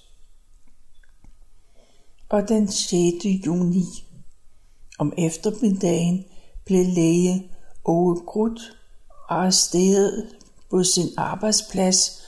Og 2.29 2.49
den 2.49 2.67
6. 2.67 3.25
juni 3.45 3.83
om 4.99 5.13
eftermiddagen 5.17 6.25
blev 6.65 6.85
læge 6.85 7.51
Ove 7.85 8.25
Grut 8.25 8.77
arresteret 9.29 10.29
på 10.69 10.83
sin 10.83 11.07
arbejdsplads 11.17 12.22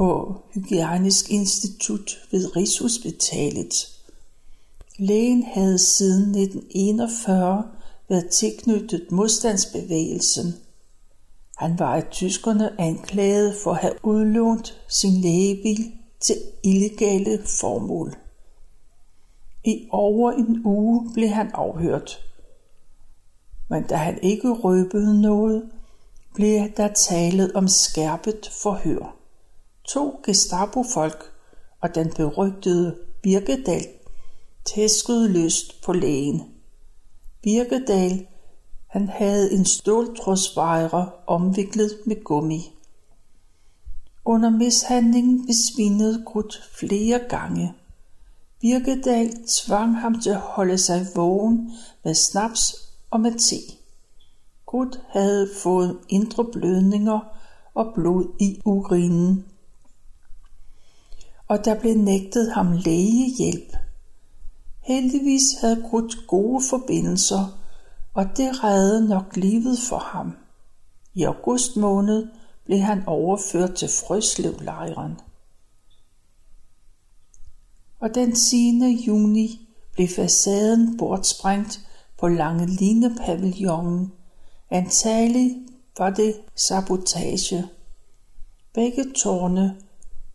på 0.00 0.42
Hygienisk 0.54 1.30
Institut 1.30 2.18
ved 2.30 2.56
Rigshospitalet. 2.56 3.74
Lægen 4.98 5.42
havde 5.42 5.78
siden 5.78 6.34
1941 6.34 7.64
været 8.08 8.30
tilknyttet 8.30 9.06
modstandsbevægelsen. 9.10 10.54
Han 11.56 11.78
var 11.78 11.94
af 11.96 12.04
tyskerne 12.10 12.80
anklaget 12.80 13.54
for 13.64 13.70
at 13.70 13.76
have 13.76 13.92
udlånt 14.02 14.80
sin 14.88 15.20
lægebil 15.20 15.92
til 16.20 16.36
illegale 16.64 17.42
formål. 17.60 18.16
I 19.64 19.88
over 19.90 20.32
en 20.32 20.62
uge 20.64 21.10
blev 21.14 21.28
han 21.28 21.50
afhørt. 21.54 22.18
Men 23.68 23.82
da 23.82 23.94
han 23.94 24.18
ikke 24.22 24.52
røbede 24.52 25.20
noget, 25.20 25.70
blev 26.34 26.68
der 26.76 26.88
talet 26.88 27.52
om 27.52 27.68
skærpet 27.68 28.50
forhør. 28.62 29.19
To 29.92 30.20
Gestapo-folk 30.26 31.32
og 31.80 31.94
den 31.94 32.12
berygtede 32.16 32.96
Birkedal 33.22 33.86
tæskede 34.64 35.28
løst 35.28 35.82
på 35.84 35.92
lægen. 35.92 36.42
Birkedal 37.42 38.26
han 38.86 39.08
havde 39.08 39.52
en 39.52 39.64
ståltrådsvejre 39.64 41.10
omviklet 41.26 41.90
med 42.06 42.24
gummi. 42.24 42.72
Under 44.24 44.50
mishandlingen 44.50 45.46
besvimede 45.46 46.24
Grut 46.26 46.62
flere 46.78 47.20
gange. 47.28 47.74
Birkedal 48.60 49.32
tvang 49.48 49.96
ham 49.96 50.20
til 50.20 50.30
at 50.30 50.40
holde 50.40 50.78
sig 50.78 51.06
vågen 51.14 51.72
med 52.04 52.14
snaps 52.14 52.74
og 53.10 53.20
med 53.20 53.32
te. 53.38 53.76
Grut 54.66 55.00
havde 55.08 55.50
fået 55.62 55.98
indre 56.08 56.44
blødninger 56.44 57.20
og 57.74 57.92
blod 57.94 58.36
i 58.40 58.60
urinen. 58.64 59.44
Og 61.50 61.64
der 61.64 61.80
blev 61.80 61.94
nægtet 61.96 62.52
ham 62.52 62.72
lægehjælp. 62.72 63.76
Heldigvis 64.80 65.42
havde 65.60 65.82
Grut 65.90 66.16
gode 66.26 66.62
forbindelser, 66.70 67.58
og 68.14 68.24
det 68.36 68.64
reddede 68.64 69.08
nok 69.08 69.36
livet 69.36 69.78
for 69.88 69.98
ham. 69.98 70.36
I 71.14 71.22
august 71.22 71.76
måned 71.76 72.28
blev 72.64 72.78
han 72.78 73.02
overført 73.06 73.74
til 73.74 73.88
Frøslevlejren. 73.88 75.20
Og 78.00 78.14
den 78.14 78.34
10. 78.34 79.04
juni 79.06 79.68
blev 79.92 80.08
facaden 80.08 80.96
bortsprængt 80.96 81.80
på 82.18 82.28
Lange 82.28 82.66
Line 82.66 83.16
pavillonen. 83.16 84.12
Antagelig 84.70 85.56
var 85.98 86.10
det 86.10 86.34
sabotage. 86.56 87.64
Begge 88.74 89.04
tårne, 89.22 89.76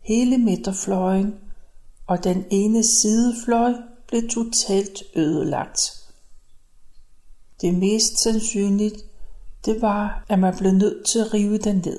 hele 0.06 0.38
midterfløjen 0.38 1.34
og 2.06 2.24
den 2.24 2.44
ene 2.50 2.84
sidefløj 2.84 3.72
blev 4.08 4.28
totalt 4.28 5.02
ødelagt. 5.16 5.80
Det 7.60 7.74
mest 7.74 8.18
sandsynligt, 8.18 9.04
det 9.64 9.82
var, 9.82 10.24
at 10.28 10.38
man 10.38 10.56
blev 10.56 10.72
nødt 10.72 11.06
til 11.06 11.18
at 11.18 11.34
rive 11.34 11.58
den 11.58 11.76
ned. 11.76 11.98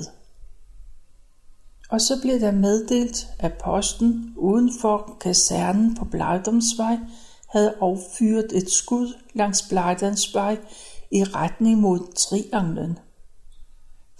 Og 1.89 2.01
så 2.01 2.21
blev 2.21 2.39
der 2.39 2.51
meddelt, 2.51 3.27
at 3.39 3.53
posten 3.53 4.33
uden 4.37 4.71
for 4.81 5.17
kasernen 5.21 5.95
på 5.95 6.05
Blejdomsvej 6.05 6.97
havde 7.47 7.75
affyret 7.81 8.47
et 8.53 8.71
skud 8.71 9.13
langs 9.33 9.61
Blejdomsvej 9.69 10.57
i 11.11 11.23
retning 11.23 11.79
mod 11.79 12.13
trianglen. 12.13 12.99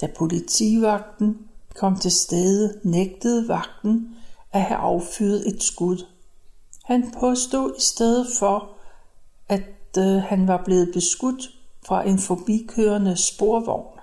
Da 0.02 0.08
politivagten 0.18 1.47
kom 1.78 2.00
til 2.00 2.12
stede, 2.12 2.80
nægtede 2.84 3.48
vagten 3.48 4.16
at 4.52 4.62
have 4.62 4.78
affyret 4.78 5.48
et 5.48 5.64
skud. 5.64 6.06
Han 6.86 7.12
påstod 7.20 7.74
i 7.78 7.82
stedet 7.82 8.28
for, 8.40 8.70
at 9.50 9.98
øh, 9.98 10.06
han 10.06 10.48
var 10.48 10.64
blevet 10.66 10.90
beskudt 10.94 11.50
fra 11.86 12.08
en 12.08 12.20
forbikørende 12.20 13.18
sporvogn. 13.18 14.00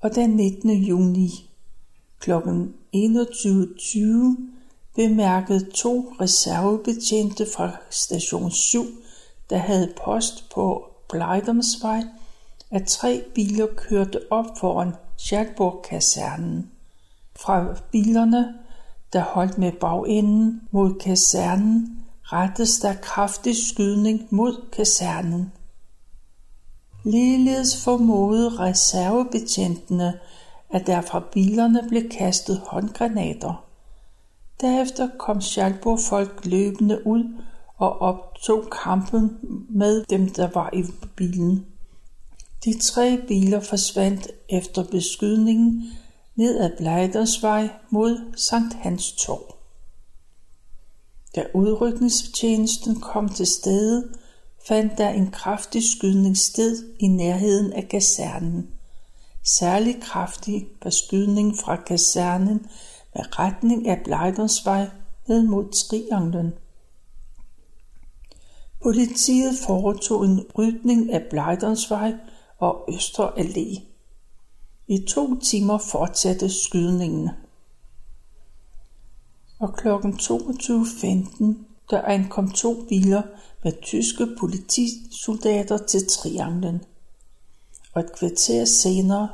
Og 0.00 0.14
den 0.14 0.30
19. 0.30 0.70
juni 0.70 1.50
kl. 2.20 2.32
21.20 2.32 2.40
bemærkede 4.96 5.70
to 5.70 6.14
reservebetjente 6.20 7.46
fra 7.56 7.76
station 7.90 8.50
7, 8.50 8.84
der 9.50 9.56
havde 9.56 9.94
post 10.04 10.50
på 10.54 10.84
Blejdomsvej, 11.08 12.02
at 12.70 12.86
tre 12.86 13.24
biler 13.34 13.66
kørte 13.76 14.20
op 14.30 14.58
foran 14.58 14.92
Schalburg-kasernen. 15.24 16.70
Fra 17.36 17.66
bilerne, 17.90 18.54
der 19.12 19.22
holdt 19.22 19.58
med 19.58 19.72
bagenden 19.72 20.62
mod 20.70 20.94
kasernen, 20.94 22.04
rettes 22.22 22.78
der 22.80 22.94
kraftig 22.94 23.56
skydning 23.56 24.26
mod 24.30 24.70
kasernen. 24.72 25.52
Ligeledes 27.04 27.84
formodede 27.84 28.58
reservebetjentene, 28.58 30.18
at 30.70 30.86
der 30.86 31.00
fra 31.00 31.22
bilerne 31.32 31.82
blev 31.88 32.08
kastet 32.08 32.62
håndgranater. 32.66 33.64
Derefter 34.60 35.08
kom 35.18 35.40
Schalburg-folk 35.40 36.44
løbende 36.44 37.06
ud 37.06 37.24
og 37.76 37.98
optog 38.02 38.64
kampen 38.84 39.38
med 39.68 40.04
dem, 40.10 40.28
der 40.28 40.48
var 40.54 40.70
i 40.72 40.84
bilen. 41.16 41.66
De 42.64 42.78
tre 42.78 43.18
biler 43.28 43.60
forsvandt 43.60 44.28
efter 44.48 44.84
beskydningen 44.84 45.82
ned 46.36 46.60
ad 46.60 46.70
Blejdersvej 46.76 47.68
mod 47.90 48.32
Sankt 48.36 48.74
Hans 48.74 49.12
Torv. 49.12 49.54
Da 51.34 51.46
udrykningstjenesten 51.54 53.00
kom 53.00 53.28
til 53.28 53.46
stede, 53.46 54.08
fandt 54.66 54.98
der 54.98 55.08
en 55.08 55.30
kraftig 55.30 55.82
skydning 55.90 56.38
sted 56.38 56.94
i 56.98 57.06
nærheden 57.06 57.72
af 57.72 57.88
kasernen. 57.88 58.68
Særlig 59.42 60.02
kraftig 60.02 60.66
var 60.82 60.90
skydningen 60.90 61.56
fra 61.56 61.76
kasernen 61.76 62.66
med 63.14 63.38
retning 63.38 63.88
af 63.88 64.00
Blejdersvej 64.04 64.90
ned 65.28 65.42
mod 65.42 65.72
Trianglen. 65.72 66.52
Politiet 68.82 69.58
foretog 69.66 70.24
en 70.24 70.46
rydning 70.58 71.12
af 71.12 71.22
Blejdersvej 71.30 72.14
og 72.58 72.84
Østre 72.94 73.38
Allé. 73.38 73.82
I 74.88 75.06
to 75.08 75.40
timer 75.40 75.78
fortsatte 75.78 76.50
skydningen 76.50 77.30
og 79.58 79.76
kl. 79.76 79.88
22.15 79.88 81.44
der 81.90 82.02
ankom 82.02 82.50
to 82.50 82.84
biler 82.88 83.22
med 83.64 83.72
tyske 83.82 84.26
politisoldater 84.40 85.78
til 85.78 86.06
Trianglen. 86.08 86.84
Og 87.92 88.00
et 88.00 88.12
kvarter 88.18 88.64
senere 88.64 89.28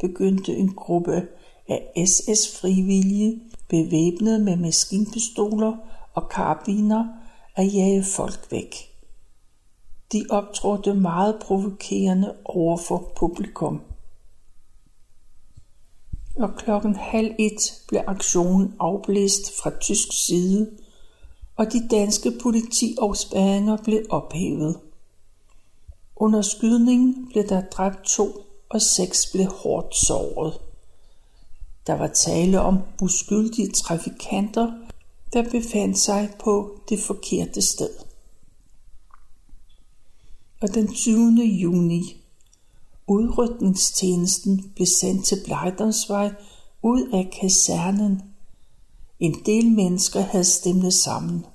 begyndte 0.00 0.56
en 0.56 0.74
gruppe 0.74 1.28
af 1.68 2.06
SS-frivillige, 2.06 3.40
bevæbnet 3.68 4.40
med 4.40 4.56
maskinpistoler 4.56 5.76
og 6.14 6.28
karabiner, 6.28 7.04
at 7.56 7.74
jage 7.74 8.04
folk 8.04 8.46
væk. 8.50 8.91
De 10.12 10.26
optrådte 10.30 10.94
meget 10.94 11.38
provokerende 11.42 12.34
over 12.44 12.76
for 12.76 13.12
publikum. 13.16 13.80
Og 16.36 16.54
klokken 16.56 16.94
halv 16.94 17.34
et 17.38 17.82
blev 17.88 18.00
aktionen 18.06 18.74
afblæst 18.80 19.62
fra 19.62 19.70
tysk 19.80 20.26
side, 20.26 20.70
og 21.56 21.72
de 21.72 21.88
danske 21.88 22.32
politiafspærringer 22.42 23.76
blev 23.76 24.02
ophævet. 24.10 24.80
Under 26.16 26.42
skydningen 26.42 27.28
blev 27.28 27.48
der 27.48 27.62
dræbt 27.72 28.04
to, 28.04 28.26
og 28.68 28.82
seks 28.82 29.30
blev 29.32 29.46
hårdt 29.46 29.96
såret. 29.96 30.60
Der 31.86 31.94
var 31.94 32.06
tale 32.06 32.60
om 32.60 32.78
uskyldige 33.02 33.72
trafikanter, 33.72 34.72
der 35.32 35.42
befandt 35.50 35.98
sig 35.98 36.30
på 36.44 36.80
det 36.88 37.00
forkerte 37.00 37.62
sted. 37.62 38.11
Og 40.62 40.74
den 40.74 40.94
20. 40.94 41.42
juni 41.44 42.16
Udrykningstjenesten 43.06 44.72
blev 44.74 44.86
sendt 44.86 45.24
til 45.24 45.38
Blejdomsvej 45.44 46.34
ud 46.82 47.08
af 47.12 47.38
kasernen. 47.40 48.22
En 49.20 49.34
del 49.46 49.70
mennesker 49.70 50.20
havde 50.20 50.44
stemlet 50.44 50.94
sammen, 50.94 51.46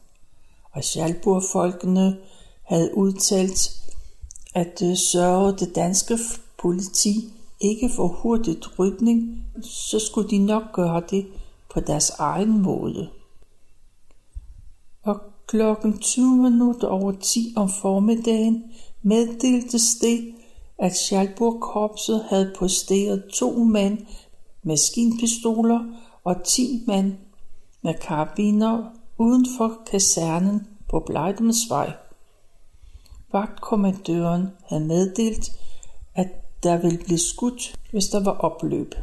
og 0.72 0.84
Schalburg-folkene 0.84 2.18
havde 2.64 2.98
udtalt, 2.98 3.82
at 4.56 4.82
øh, 4.84 4.98
sørge 4.98 5.54
det 5.58 5.76
danske 5.76 6.18
politi 6.62 7.34
ikke 7.60 7.90
for 7.96 8.08
hurtigt 8.08 8.80
rykning, 8.80 9.46
så 9.62 10.00
skulle 10.00 10.30
de 10.30 10.38
nok 10.38 10.64
gøre 10.74 11.04
det 11.10 11.28
på 11.74 11.80
deres 11.80 12.10
egen 12.10 12.62
måde. 12.62 13.10
Og 15.04 15.22
klokken 15.48 16.00
20 16.00 16.36
minutter 16.36 16.88
over 16.88 17.12
10 17.12 17.54
om 17.56 17.70
formiddagen 17.82 18.64
meddeltes 19.08 19.96
det, 20.02 20.36
at 20.80 20.96
Schalburg-korpset 20.96 22.26
havde 22.30 22.54
posteret 22.60 23.24
to 23.34 23.64
mand 23.64 23.98
maskinpistoler 24.64 25.80
og 26.24 26.44
10 26.44 26.84
mand 26.88 27.14
med 27.82 27.94
karabiner 27.94 28.84
uden 29.18 29.46
for 29.58 29.82
kasernen 29.92 30.68
på 30.90 31.00
Blejdemsvej. 31.00 31.94
Vagtkommandøren 33.32 34.48
havde 34.66 34.86
meddelt, 34.86 35.52
at 36.16 36.28
der 36.64 36.78
ville 36.78 36.98
blive 36.98 37.20
skudt, 37.20 37.76
hvis 37.92 38.08
der 38.08 38.24
var 38.24 38.32
opløb. 38.32 38.96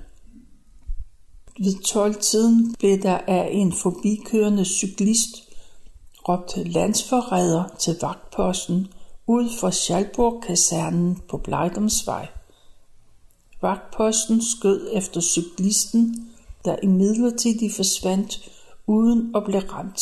Ved 1.58 1.74
12-tiden 1.86 2.74
blev 2.78 3.02
der 3.02 3.18
af 3.18 3.48
en 3.52 3.72
forbikørende 3.72 4.64
cyklist 4.64 5.48
råbt 6.28 6.56
landsforræder 6.56 7.64
til 7.78 7.96
vagtposten 8.00 8.88
ud 9.26 9.50
for 9.60 9.70
Schalburg-kasernen 9.70 11.22
på 11.28 11.36
Blejdomsvej. 11.36 12.28
Vagtposten 13.62 14.42
skød 14.44 14.90
efter 14.92 15.20
cyklisten, 15.20 16.30
der 16.64 16.76
imidlertid 16.82 17.70
forsvandt 17.76 18.50
uden 18.86 19.36
at 19.36 19.44
blive 19.44 19.72
ramt. 19.72 20.00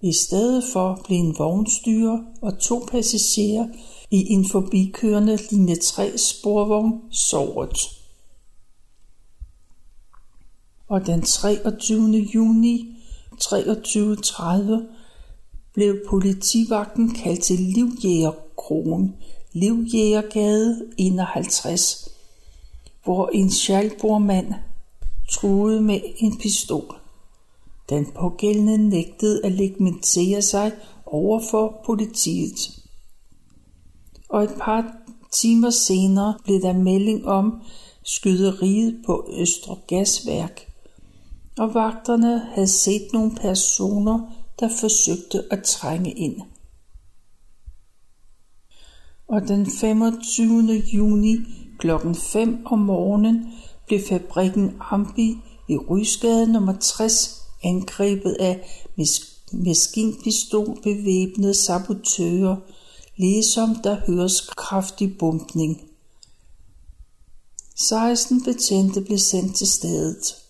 I 0.00 0.12
stedet 0.12 0.64
for 0.72 1.00
blev 1.04 1.18
en 1.18 1.38
vognstyrer 1.38 2.18
og 2.42 2.58
to 2.58 2.86
passagerer 2.90 3.68
i 4.10 4.32
en 4.32 4.48
forbikørende 4.48 5.38
linje 5.50 5.76
3 5.76 6.18
sporvogn 6.18 7.02
såret. 7.10 7.78
Og 10.88 11.06
den 11.06 11.22
23. 11.22 12.26
juni 12.34 12.96
23.30 13.42 14.95
blev 15.76 15.96
politivagten 16.08 17.10
kaldt 17.10 17.42
til 17.42 17.58
Livjægerkrogen, 17.60 19.16
Livjægergade 19.52 20.86
51, 20.98 22.08
hvor 23.04 23.28
en 23.28 23.50
sjalbormand 23.50 24.54
truede 25.30 25.80
med 25.80 26.00
en 26.18 26.38
pistol. 26.38 26.96
Den 27.88 28.06
pågældende 28.06 28.78
nægtede 28.78 29.40
at 29.44 29.52
legmentere 29.52 30.42
sig 30.42 30.72
over 31.06 31.40
for 31.50 31.82
politiet. 31.86 32.82
Og 34.28 34.44
et 34.44 34.54
par 34.60 34.96
timer 35.32 35.70
senere 35.70 36.34
blev 36.44 36.60
der 36.60 36.72
melding 36.72 37.26
om 37.26 37.60
skyderiet 38.04 39.02
på 39.06 39.28
Østre 39.32 39.76
Gasværk, 39.86 40.72
og 41.58 41.74
vagterne 41.74 42.38
havde 42.54 42.68
set 42.68 43.12
nogle 43.12 43.30
personer, 43.30 44.35
der 44.60 44.68
forsøgte 44.80 45.44
at 45.50 45.62
trænge 45.62 46.12
ind. 46.12 46.40
Og 49.28 49.48
den 49.48 49.66
25. 49.66 50.82
juni 50.92 51.36
kl. 51.78 51.90
5 52.14 52.66
om 52.66 52.78
morgenen 52.78 53.52
blev 53.86 54.00
fabrikken 54.08 54.76
Ambi 54.80 55.36
i 55.68 55.76
Rysgade 55.76 56.52
nummer 56.52 56.78
60 56.78 57.42
angrebet 57.62 58.36
af 58.40 58.84
maskinpistol 59.52 60.78
bevæbnede 60.82 61.54
sabotører, 61.54 62.56
ligesom 63.16 63.74
der 63.84 63.96
høres 64.06 64.40
kraftig 64.40 65.18
bumpning. 65.18 65.82
16 67.76 68.44
betjente 68.44 69.00
blev 69.00 69.18
sendt 69.18 69.56
til 69.56 69.66
stedet. 69.66 70.45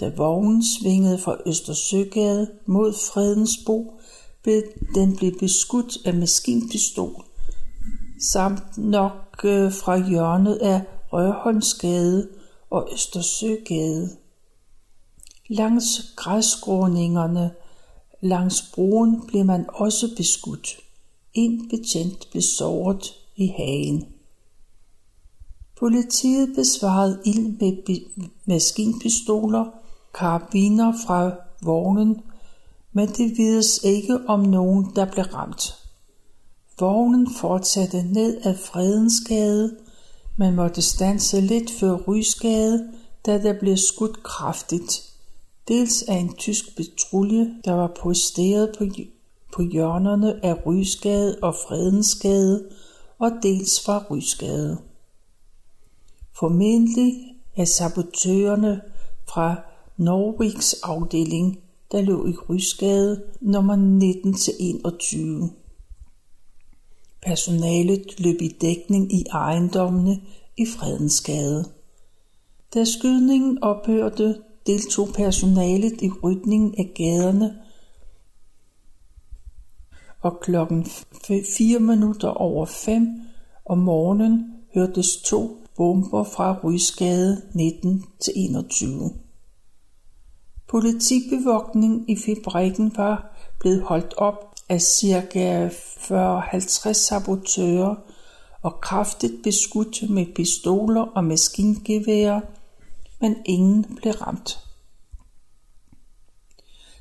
Da 0.00 0.08
vognen 0.16 0.62
svingede 0.64 1.18
fra 1.18 1.36
Østersøgade 1.46 2.50
mod 2.66 2.92
Fredensbo, 2.92 4.00
blev 4.42 4.62
den 4.94 5.16
blev 5.16 5.38
beskudt 5.38 5.98
af 6.04 6.14
maskinpistol, 6.14 7.24
samt 8.30 8.78
nok 8.78 9.40
øh, 9.44 9.72
fra 9.72 10.08
hjørnet 10.08 10.54
af 10.54 10.82
Rørholmsgade 11.12 12.28
og 12.70 12.88
Østersøgade. 12.92 14.10
Langs 15.48 16.12
græsskråningerne 16.16 17.50
langs 18.20 18.62
broen 18.74 19.26
blev 19.26 19.44
man 19.44 19.66
også 19.68 20.14
beskudt. 20.16 20.76
En 21.34 21.68
betjent 21.68 22.28
blev 22.30 22.42
såret 22.42 23.14
i 23.36 23.46
hagen. 23.46 24.06
Politiet 25.78 26.54
besvarede 26.56 27.20
ild 27.24 27.58
med 27.60 28.00
maskinpistoler, 28.44 29.64
karabiner 30.18 30.92
fra 31.06 31.30
vognen, 31.62 32.22
men 32.92 33.08
det 33.08 33.38
vides 33.38 33.80
ikke 33.84 34.18
om 34.28 34.40
nogen, 34.40 34.92
der 34.96 35.04
blev 35.04 35.24
ramt. 35.24 35.74
Vognen 36.80 37.28
fortsatte 37.40 38.02
ned 38.02 38.40
ad 38.44 38.56
Fredensgade, 38.56 39.76
men 40.36 40.54
måtte 40.54 40.82
stanse 40.82 41.40
lidt 41.40 41.70
før 41.70 41.96
Rysgade, 42.08 42.88
da 43.26 43.42
der 43.42 43.58
blev 43.60 43.76
skudt 43.76 44.22
kraftigt 44.22 45.16
dels 45.68 46.02
af 46.02 46.14
en 46.14 46.34
tysk 46.34 46.76
patrulje, 46.76 47.54
der 47.64 47.72
var 47.72 47.92
posteret 48.02 48.74
på, 48.78 48.84
på 49.54 49.62
hjørnerne 49.62 50.44
af 50.44 50.66
Rysgade 50.66 51.38
og 51.42 51.54
Fredensgade, 51.54 52.68
og 53.18 53.30
dels 53.42 53.84
fra 53.84 54.04
Rysgade. 54.10 54.78
Formentlig 56.38 57.36
er 57.56 57.64
sabotørerne 57.64 58.80
fra 59.28 59.56
Norwigs 59.96 60.74
afdeling, 60.82 61.58
der 61.92 62.00
lå 62.00 62.26
i 62.26 62.32
Rysgade 62.32 63.22
nummer 63.40 63.76
19-21. 65.46 65.52
Personalet 67.26 68.20
løb 68.20 68.40
i 68.40 68.48
dækning 68.48 69.12
i 69.12 69.24
ejendommene 69.32 70.20
i 70.56 70.66
Fredensgade. 70.66 71.64
Da 72.74 72.84
skydningen 72.84 73.62
ophørte, 73.62 74.36
deltog 74.66 75.08
personalet 75.14 76.02
i 76.02 76.10
rydningen 76.22 76.74
af 76.78 76.92
gaderne, 76.94 77.56
og 80.20 80.40
klokken 80.40 80.86
4 81.58 81.80
minutter 81.80 82.28
over 82.28 82.66
5 82.66 83.20
om 83.64 83.78
morgenen 83.78 84.44
hørtes 84.74 85.16
to 85.24 85.56
bomber 85.76 86.24
fra 86.24 86.60
Rysgade 86.64 87.42
19 87.54 88.04
til 88.20 88.32
21. 88.36 89.25
Politibevogtning 90.68 92.10
i 92.10 92.16
fabrikken 92.16 92.92
var 92.96 93.36
blevet 93.60 93.82
holdt 93.82 94.14
op 94.16 94.54
af 94.68 94.80
ca. 94.80 95.68
40-50 95.68 96.92
sabotører 96.92 97.94
og 98.62 98.80
kraftigt 98.80 99.42
beskudt 99.42 100.10
med 100.10 100.26
pistoler 100.34 101.02
og 101.02 101.24
maskingeværer 101.24 102.40
men 103.20 103.36
ingen 103.44 103.84
blev 103.96 104.12
ramt. 104.12 104.58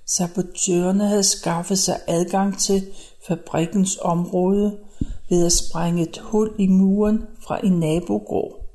Sabotørerne 0.06 1.08
havde 1.08 1.24
skaffet 1.24 1.80
sig 1.80 2.00
adgang 2.08 2.60
til 2.60 2.88
fabrikkens 3.28 3.98
område 4.02 4.78
ved 5.30 5.46
at 5.46 5.52
sprænge 5.52 6.04
et 6.10 6.18
hul 6.18 6.56
i 6.60 6.68
muren 6.68 7.24
fra 7.40 7.66
en 7.66 7.80
nabogård. 7.80 8.66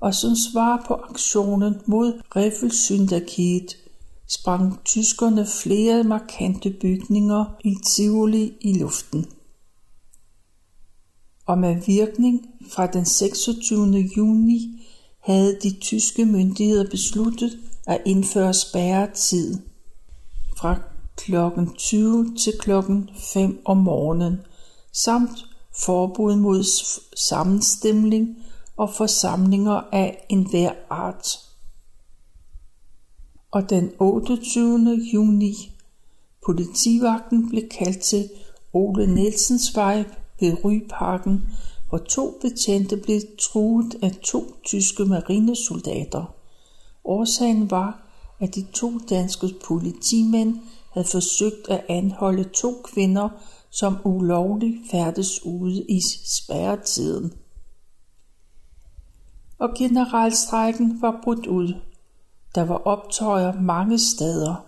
Og 0.00 0.14
som 0.14 0.30
svar 0.52 0.84
på 0.88 0.94
aktionen 0.94 1.80
mod 1.86 2.20
Riffelsyndakiet 2.36 3.76
sprang 4.30 4.84
tyskerne 4.84 5.46
flere 5.46 6.04
markante 6.04 6.70
bygninger 6.70 7.44
i 7.64 7.74
Tivoli 7.86 8.52
i 8.60 8.78
luften. 8.78 9.26
og 11.46 11.58
med 11.58 11.76
virkning 11.86 12.46
fra 12.72 12.86
den 12.86 13.04
26. 13.04 13.96
juni 14.16 14.86
havde 15.18 15.58
de 15.62 15.80
tyske 15.80 16.26
myndigheder 16.26 16.90
besluttet 16.90 17.58
at 17.86 18.02
indføre 18.06 18.54
spærretid 18.54 19.58
fra 20.58 20.78
kl. 21.16 21.34
20 21.78 22.36
til 22.36 22.52
kl. 22.60 22.70
5 23.34 23.62
om 23.64 23.76
morgenen, 23.76 24.40
samt 24.92 25.46
forbud 25.84 26.36
mod 26.36 26.64
sammenstemning 27.16 28.36
og 28.76 28.90
forsamlinger 28.94 29.80
af 29.92 30.26
enhver 30.28 30.72
art. 30.90 31.49
Og 33.50 33.70
den 33.70 33.92
28. 33.98 35.00
juni 35.12 35.72
Politivagten 36.46 37.48
blev 37.48 37.68
kaldt 37.68 38.00
til 38.00 38.30
Ole 38.72 39.14
Nielsens 39.14 39.76
vej 39.76 40.04
ved 40.40 40.64
Ryparken, 40.64 41.46
hvor 41.88 41.98
to 41.98 42.38
betjente 42.40 42.96
blev 42.96 43.20
truet 43.40 43.96
af 44.02 44.10
to 44.22 44.54
tyske 44.64 45.04
marinesoldater. 45.04 46.34
Årsagen 47.04 47.70
var, 47.70 48.06
at 48.40 48.54
de 48.54 48.66
to 48.72 48.98
danske 48.98 49.48
politimænd 49.66 50.58
havde 50.92 51.06
forsøgt 51.06 51.68
at 51.68 51.84
anholde 51.88 52.44
to 52.44 52.82
kvinder, 52.84 53.28
som 53.70 53.96
ulovligt 54.04 54.90
færdes 54.90 55.44
ude 55.44 55.84
i 55.88 56.00
spærretiden. 56.24 57.32
Og 59.58 59.68
generalstrækken 59.78 61.02
var 61.02 61.20
brudt 61.24 61.46
ud. 61.46 61.74
Der 62.54 62.64
var 62.64 62.76
optøjer 62.76 63.60
mange 63.60 63.98
steder, 63.98 64.66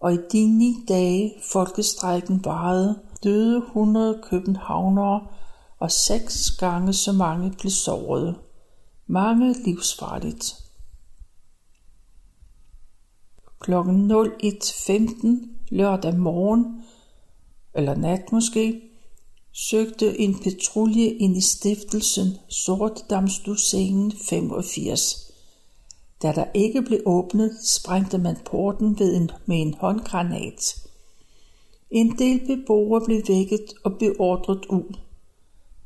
og 0.00 0.14
i 0.14 0.18
de 0.32 0.46
ni 0.46 0.84
dage 0.88 1.34
folkestrækken 1.52 2.44
varede, 2.44 2.98
døde 3.24 3.56
100 3.56 4.22
københavnere, 4.22 5.26
og 5.78 5.90
seks 5.90 6.50
gange 6.50 6.92
så 6.92 7.12
mange 7.12 7.52
blev 7.58 7.70
såret. 7.70 8.36
Mange 9.06 9.54
livsfarligt. 9.64 10.54
Kl. 13.60 13.72
01.15 13.74 15.48
lørdag 15.70 16.18
morgen, 16.18 16.82
eller 17.74 17.94
nat 17.94 18.32
måske, 18.32 18.80
søgte 19.52 20.20
en 20.20 20.38
patrulje 20.42 21.06
ind 21.06 21.36
i 21.36 21.40
stiftelsen 21.40 22.28
Sortedamsdusengen 22.48 24.12
85. 24.28 25.31
Da 26.22 26.32
der 26.32 26.44
ikke 26.54 26.82
blev 26.82 27.00
åbnet, 27.06 27.52
sprængte 27.64 28.18
man 28.18 28.36
porten 28.44 28.98
ved 28.98 29.16
en, 29.16 29.30
med 29.46 29.60
en 29.60 29.74
håndgranat. 29.74 30.82
En 31.90 32.18
del 32.18 32.46
beboere 32.46 33.04
blev 33.04 33.22
vækket 33.28 33.64
og 33.84 33.92
beordret 33.98 34.66
ud. 34.66 34.98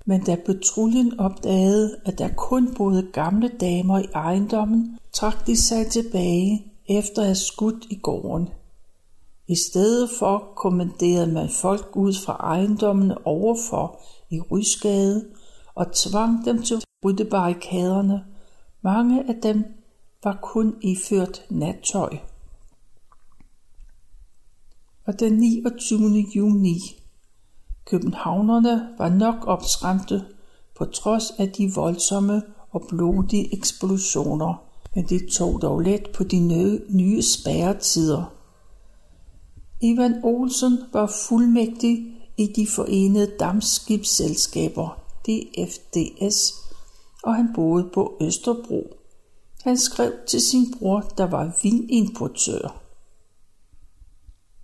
Men 0.04 0.24
da 0.24 0.36
patruljen 0.46 1.20
opdagede, 1.20 1.96
at 2.04 2.18
der 2.18 2.28
kun 2.36 2.74
boede 2.74 3.10
gamle 3.12 3.48
damer 3.60 3.98
i 3.98 4.06
ejendommen, 4.14 4.98
trak 5.12 5.46
de 5.46 5.56
sig 5.56 5.86
tilbage 5.86 6.72
efter 6.88 7.22
at 7.22 7.26
have 7.26 7.34
skudt 7.34 7.86
i 7.90 7.94
gården. 7.94 8.48
I 9.48 9.54
stedet 9.54 10.10
for 10.18 10.52
kommanderede 10.56 11.32
man 11.32 11.48
folk 11.48 11.96
ud 11.96 12.14
fra 12.24 12.32
ejendommene 12.32 13.26
overfor 13.26 14.00
i 14.30 14.40
Rysgade 14.40 15.24
og 15.74 15.86
tvang 15.92 16.44
dem 16.44 16.62
til 16.62 16.74
at 16.74 16.84
bryde 17.02 17.24
barrikaderne. 17.24 18.24
Mange 18.82 19.28
af 19.28 19.34
dem 19.42 19.64
var 20.24 20.38
kun 20.42 20.74
iført 20.80 21.42
nattøj. 21.50 22.16
Og 25.06 25.20
den 25.20 25.32
29. 25.32 26.26
juni. 26.36 26.78
Københavnerne 27.84 28.88
var 28.98 29.08
nok 29.08 29.34
opskræmte 29.46 30.24
på 30.78 30.84
trods 30.84 31.30
af 31.38 31.48
de 31.48 31.72
voldsomme 31.74 32.42
og 32.70 32.86
blodige 32.88 33.54
eksplosioner, 33.54 34.62
men 34.94 35.04
det 35.04 35.28
tog 35.28 35.62
dog 35.62 35.80
let 35.80 36.08
på 36.14 36.24
de 36.24 36.38
nye, 36.38 36.80
nye 36.88 37.22
spærretider. 37.22 38.24
Ivan 39.80 40.20
Olsen 40.24 40.78
var 40.92 41.12
fuldmægtig 41.28 42.16
i 42.36 42.46
de 42.56 42.66
forenede 42.66 43.36
dammskibsselskaber, 43.40 45.02
DFDS, 45.26 46.54
og 47.22 47.34
han 47.34 47.48
boede 47.54 47.88
på 47.94 48.16
Østerbro. 48.20 48.95
Han 49.66 49.78
skrev 49.78 50.12
til 50.28 50.40
sin 50.40 50.74
bror, 50.78 51.00
der 51.00 51.24
var 51.24 51.58
vinimportør. 51.62 52.82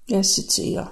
Jeg 0.09 0.25
citerer. 0.25 0.87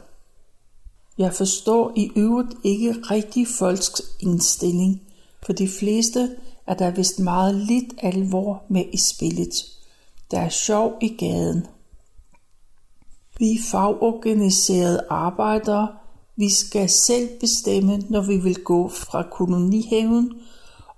Jeg 1.18 1.34
forstår 1.34 1.92
i 1.96 2.10
øvrigt 2.16 2.54
ikke 2.64 2.92
rigtig 2.92 3.46
folks 3.58 4.02
indstilling. 4.20 5.02
For 5.42 5.52
de 5.52 5.68
fleste 5.68 6.36
er 6.66 6.74
der 6.74 6.90
vist 6.90 7.18
meget 7.18 7.54
lidt 7.54 7.94
alvor 7.98 8.64
med 8.68 8.84
i 8.92 8.96
spillet. 8.96 9.54
Der 10.30 10.40
er 10.40 10.48
sjov 10.48 10.98
i 11.00 11.08
gaden. 11.08 11.66
Vi 13.38 13.58
fagorganiserede 13.70 15.06
arbejdere, 15.10 15.88
vi 16.36 16.50
skal 16.50 16.88
selv 16.88 17.28
bestemme, 17.40 17.98
når 18.08 18.20
vi 18.20 18.36
vil 18.36 18.64
gå 18.64 18.88
fra 18.88 19.22
kolonihaven, 19.32 20.32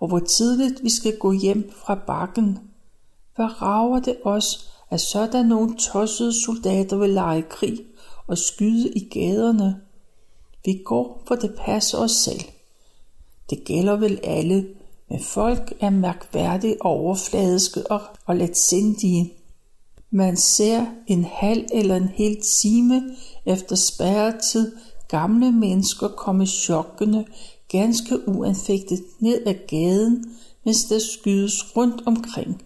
og 0.00 0.08
hvor 0.08 0.18
tidligt 0.18 0.82
vi 0.82 0.90
skal 0.90 1.18
gå 1.18 1.32
hjem 1.32 1.72
fra 1.86 1.94
bakken. 1.94 2.71
Hvad 3.36 3.62
rager 3.62 4.00
det 4.00 4.16
os, 4.24 4.70
at 4.90 5.00
sådan 5.00 5.46
nogle 5.46 5.76
tossede 5.76 6.44
soldater 6.44 6.96
vil 6.96 7.10
lege 7.10 7.42
krig 7.42 7.80
og 8.26 8.38
skyde 8.38 8.88
i 8.88 9.08
gaderne? 9.08 9.80
Vi 10.64 10.82
går, 10.84 11.22
for 11.26 11.34
det 11.34 11.54
passer 11.58 11.98
os 11.98 12.10
selv. 12.10 12.40
Det 13.50 13.64
gælder 13.64 13.96
vel 13.96 14.20
alle, 14.24 14.68
men 15.10 15.20
folk 15.20 15.74
er 15.80 15.90
mærkværdigt 15.90 16.76
overfladiske 16.80 17.90
og, 17.90 18.00
og 18.26 18.36
letsindige. 18.36 19.32
Man 20.10 20.36
ser 20.36 20.86
en 21.06 21.24
halv 21.24 21.64
eller 21.72 21.96
en 21.96 22.08
hel 22.08 22.36
time 22.62 23.02
efter 23.46 23.76
spærretid 23.76 24.72
gamle 25.08 25.52
mennesker 25.52 26.08
komme 26.08 26.46
chokkende, 26.46 27.24
ganske 27.68 28.28
uanfægtet 28.28 29.04
ned 29.20 29.46
ad 29.46 29.54
gaden, 29.68 30.24
mens 30.64 30.84
der 30.84 30.98
skydes 30.98 31.76
rundt 31.76 32.02
omkring. 32.06 32.62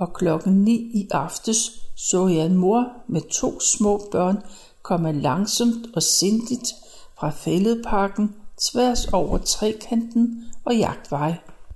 Og 0.00 0.12
klokken 0.12 0.62
ni 0.64 0.74
i 0.74 1.08
aftes 1.10 1.82
så 1.94 2.26
jeg 2.26 2.46
en 2.46 2.56
mor 2.56 2.92
med 3.08 3.20
to 3.20 3.60
små 3.60 4.08
børn 4.12 4.38
komme 4.82 5.12
langsomt 5.12 5.86
og 5.94 6.02
sindigt 6.02 6.74
fra 7.18 7.30
fældeparken 7.30 8.34
tværs 8.58 9.06
over 9.06 9.38
trekanten 9.38 10.44
og 10.64 10.76
jagtvej. 10.76 11.34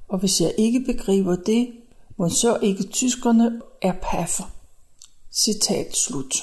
Og 0.08 0.18
hvis 0.18 0.40
jeg 0.40 0.54
ikke 0.58 0.80
begriber 0.80 1.36
det, 1.36 1.72
må 2.16 2.28
så 2.28 2.58
ikke 2.62 2.82
tyskerne 2.82 3.60
er 3.82 3.92
paffer. 4.02 4.44
Citat 5.32 5.96
slut. 5.96 6.34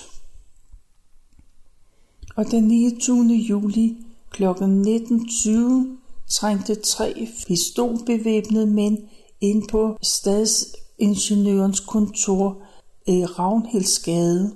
Og 2.35 2.51
den 2.51 2.63
29. 2.63 3.23
juli 3.25 3.97
kl. 4.31 4.43
19.20 4.43 5.51
trængte 6.29 6.75
tre 6.75 7.27
pistolbevæbnede 7.47 8.65
mænd 8.65 8.97
ind 9.41 9.67
på 9.67 9.97
stads 10.01 10.80
ingeniørens 11.01 11.79
kontor 11.79 12.57
i 13.07 13.25
Ravnhildsgade, 13.25 14.55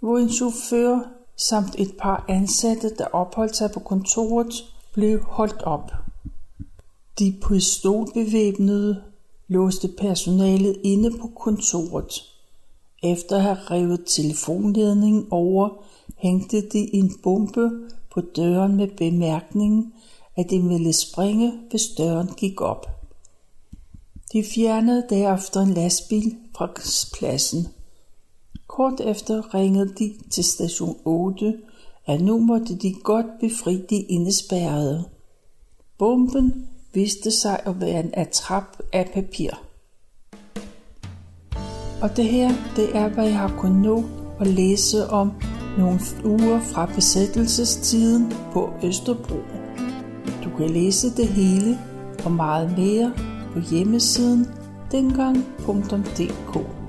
hvor 0.00 0.18
en 0.18 0.30
chauffør 0.30 0.98
samt 1.36 1.74
et 1.78 1.94
par 1.98 2.24
ansatte, 2.28 2.90
der 2.98 3.04
opholdt 3.04 3.56
sig 3.56 3.70
på 3.70 3.80
kontoret, 3.80 4.54
blev 4.92 5.22
holdt 5.22 5.62
op. 5.62 5.92
De 7.18 7.34
pistolbevæbnede 7.48 9.02
låste 9.48 9.88
personalet 9.98 10.76
inde 10.82 11.10
på 11.10 11.30
kontoret. 11.36 12.22
Efter 13.02 13.36
at 13.36 13.42
have 13.42 13.56
revet 13.56 14.00
telefonledningen 14.06 15.26
over, 15.30 15.68
hængte 16.16 16.60
de 16.60 16.94
en 16.94 17.12
bombe 17.22 17.70
på 18.14 18.20
døren 18.20 18.76
med 18.76 18.88
bemærkningen, 18.96 19.92
at 20.36 20.50
de 20.50 20.62
ville 20.62 20.92
springe, 20.92 21.52
hvis 21.70 21.82
døren 21.98 22.28
gik 22.36 22.60
op. 22.60 22.93
De 24.34 24.44
fjernede 24.44 25.04
derefter 25.10 25.60
en 25.60 25.74
lastbil 25.74 26.36
fra 26.56 26.68
pladsen. 27.14 27.66
Kort 28.66 29.00
efter 29.00 29.54
ringede 29.54 29.94
de 29.98 30.14
til 30.30 30.44
station 30.44 30.96
8, 31.04 31.54
at 32.06 32.20
nu 32.20 32.38
måtte 32.38 32.74
de 32.74 32.94
godt 33.02 33.26
befri 33.40 33.82
de 33.90 33.96
indespærrede. 33.96 35.04
Bomben 35.98 36.68
viste 36.94 37.30
sig 37.30 37.60
at 37.64 37.80
være 37.80 38.00
en 38.00 38.10
atrap 38.14 38.78
af 38.92 39.10
papir. 39.14 39.50
Og 42.02 42.16
det 42.16 42.24
her, 42.24 42.50
det 42.76 42.96
er, 42.96 43.08
hvad 43.08 43.24
jeg 43.24 43.38
har 43.38 43.56
kunnet 43.58 43.82
nå 43.82 44.04
at 44.40 44.46
læse 44.46 45.06
om 45.10 45.32
nogle 45.78 46.00
uger 46.24 46.60
fra 46.60 46.86
besættelsestiden 46.86 48.32
på 48.52 48.70
Østerbro. 48.82 49.36
Du 50.44 50.56
kan 50.56 50.70
læse 50.70 51.16
det 51.16 51.28
hele 51.28 51.78
og 52.24 52.32
meget 52.32 52.78
mere 52.78 53.33
på 53.54 53.60
hjemmesiden 53.60 54.46
dengang.dk. 54.92 56.83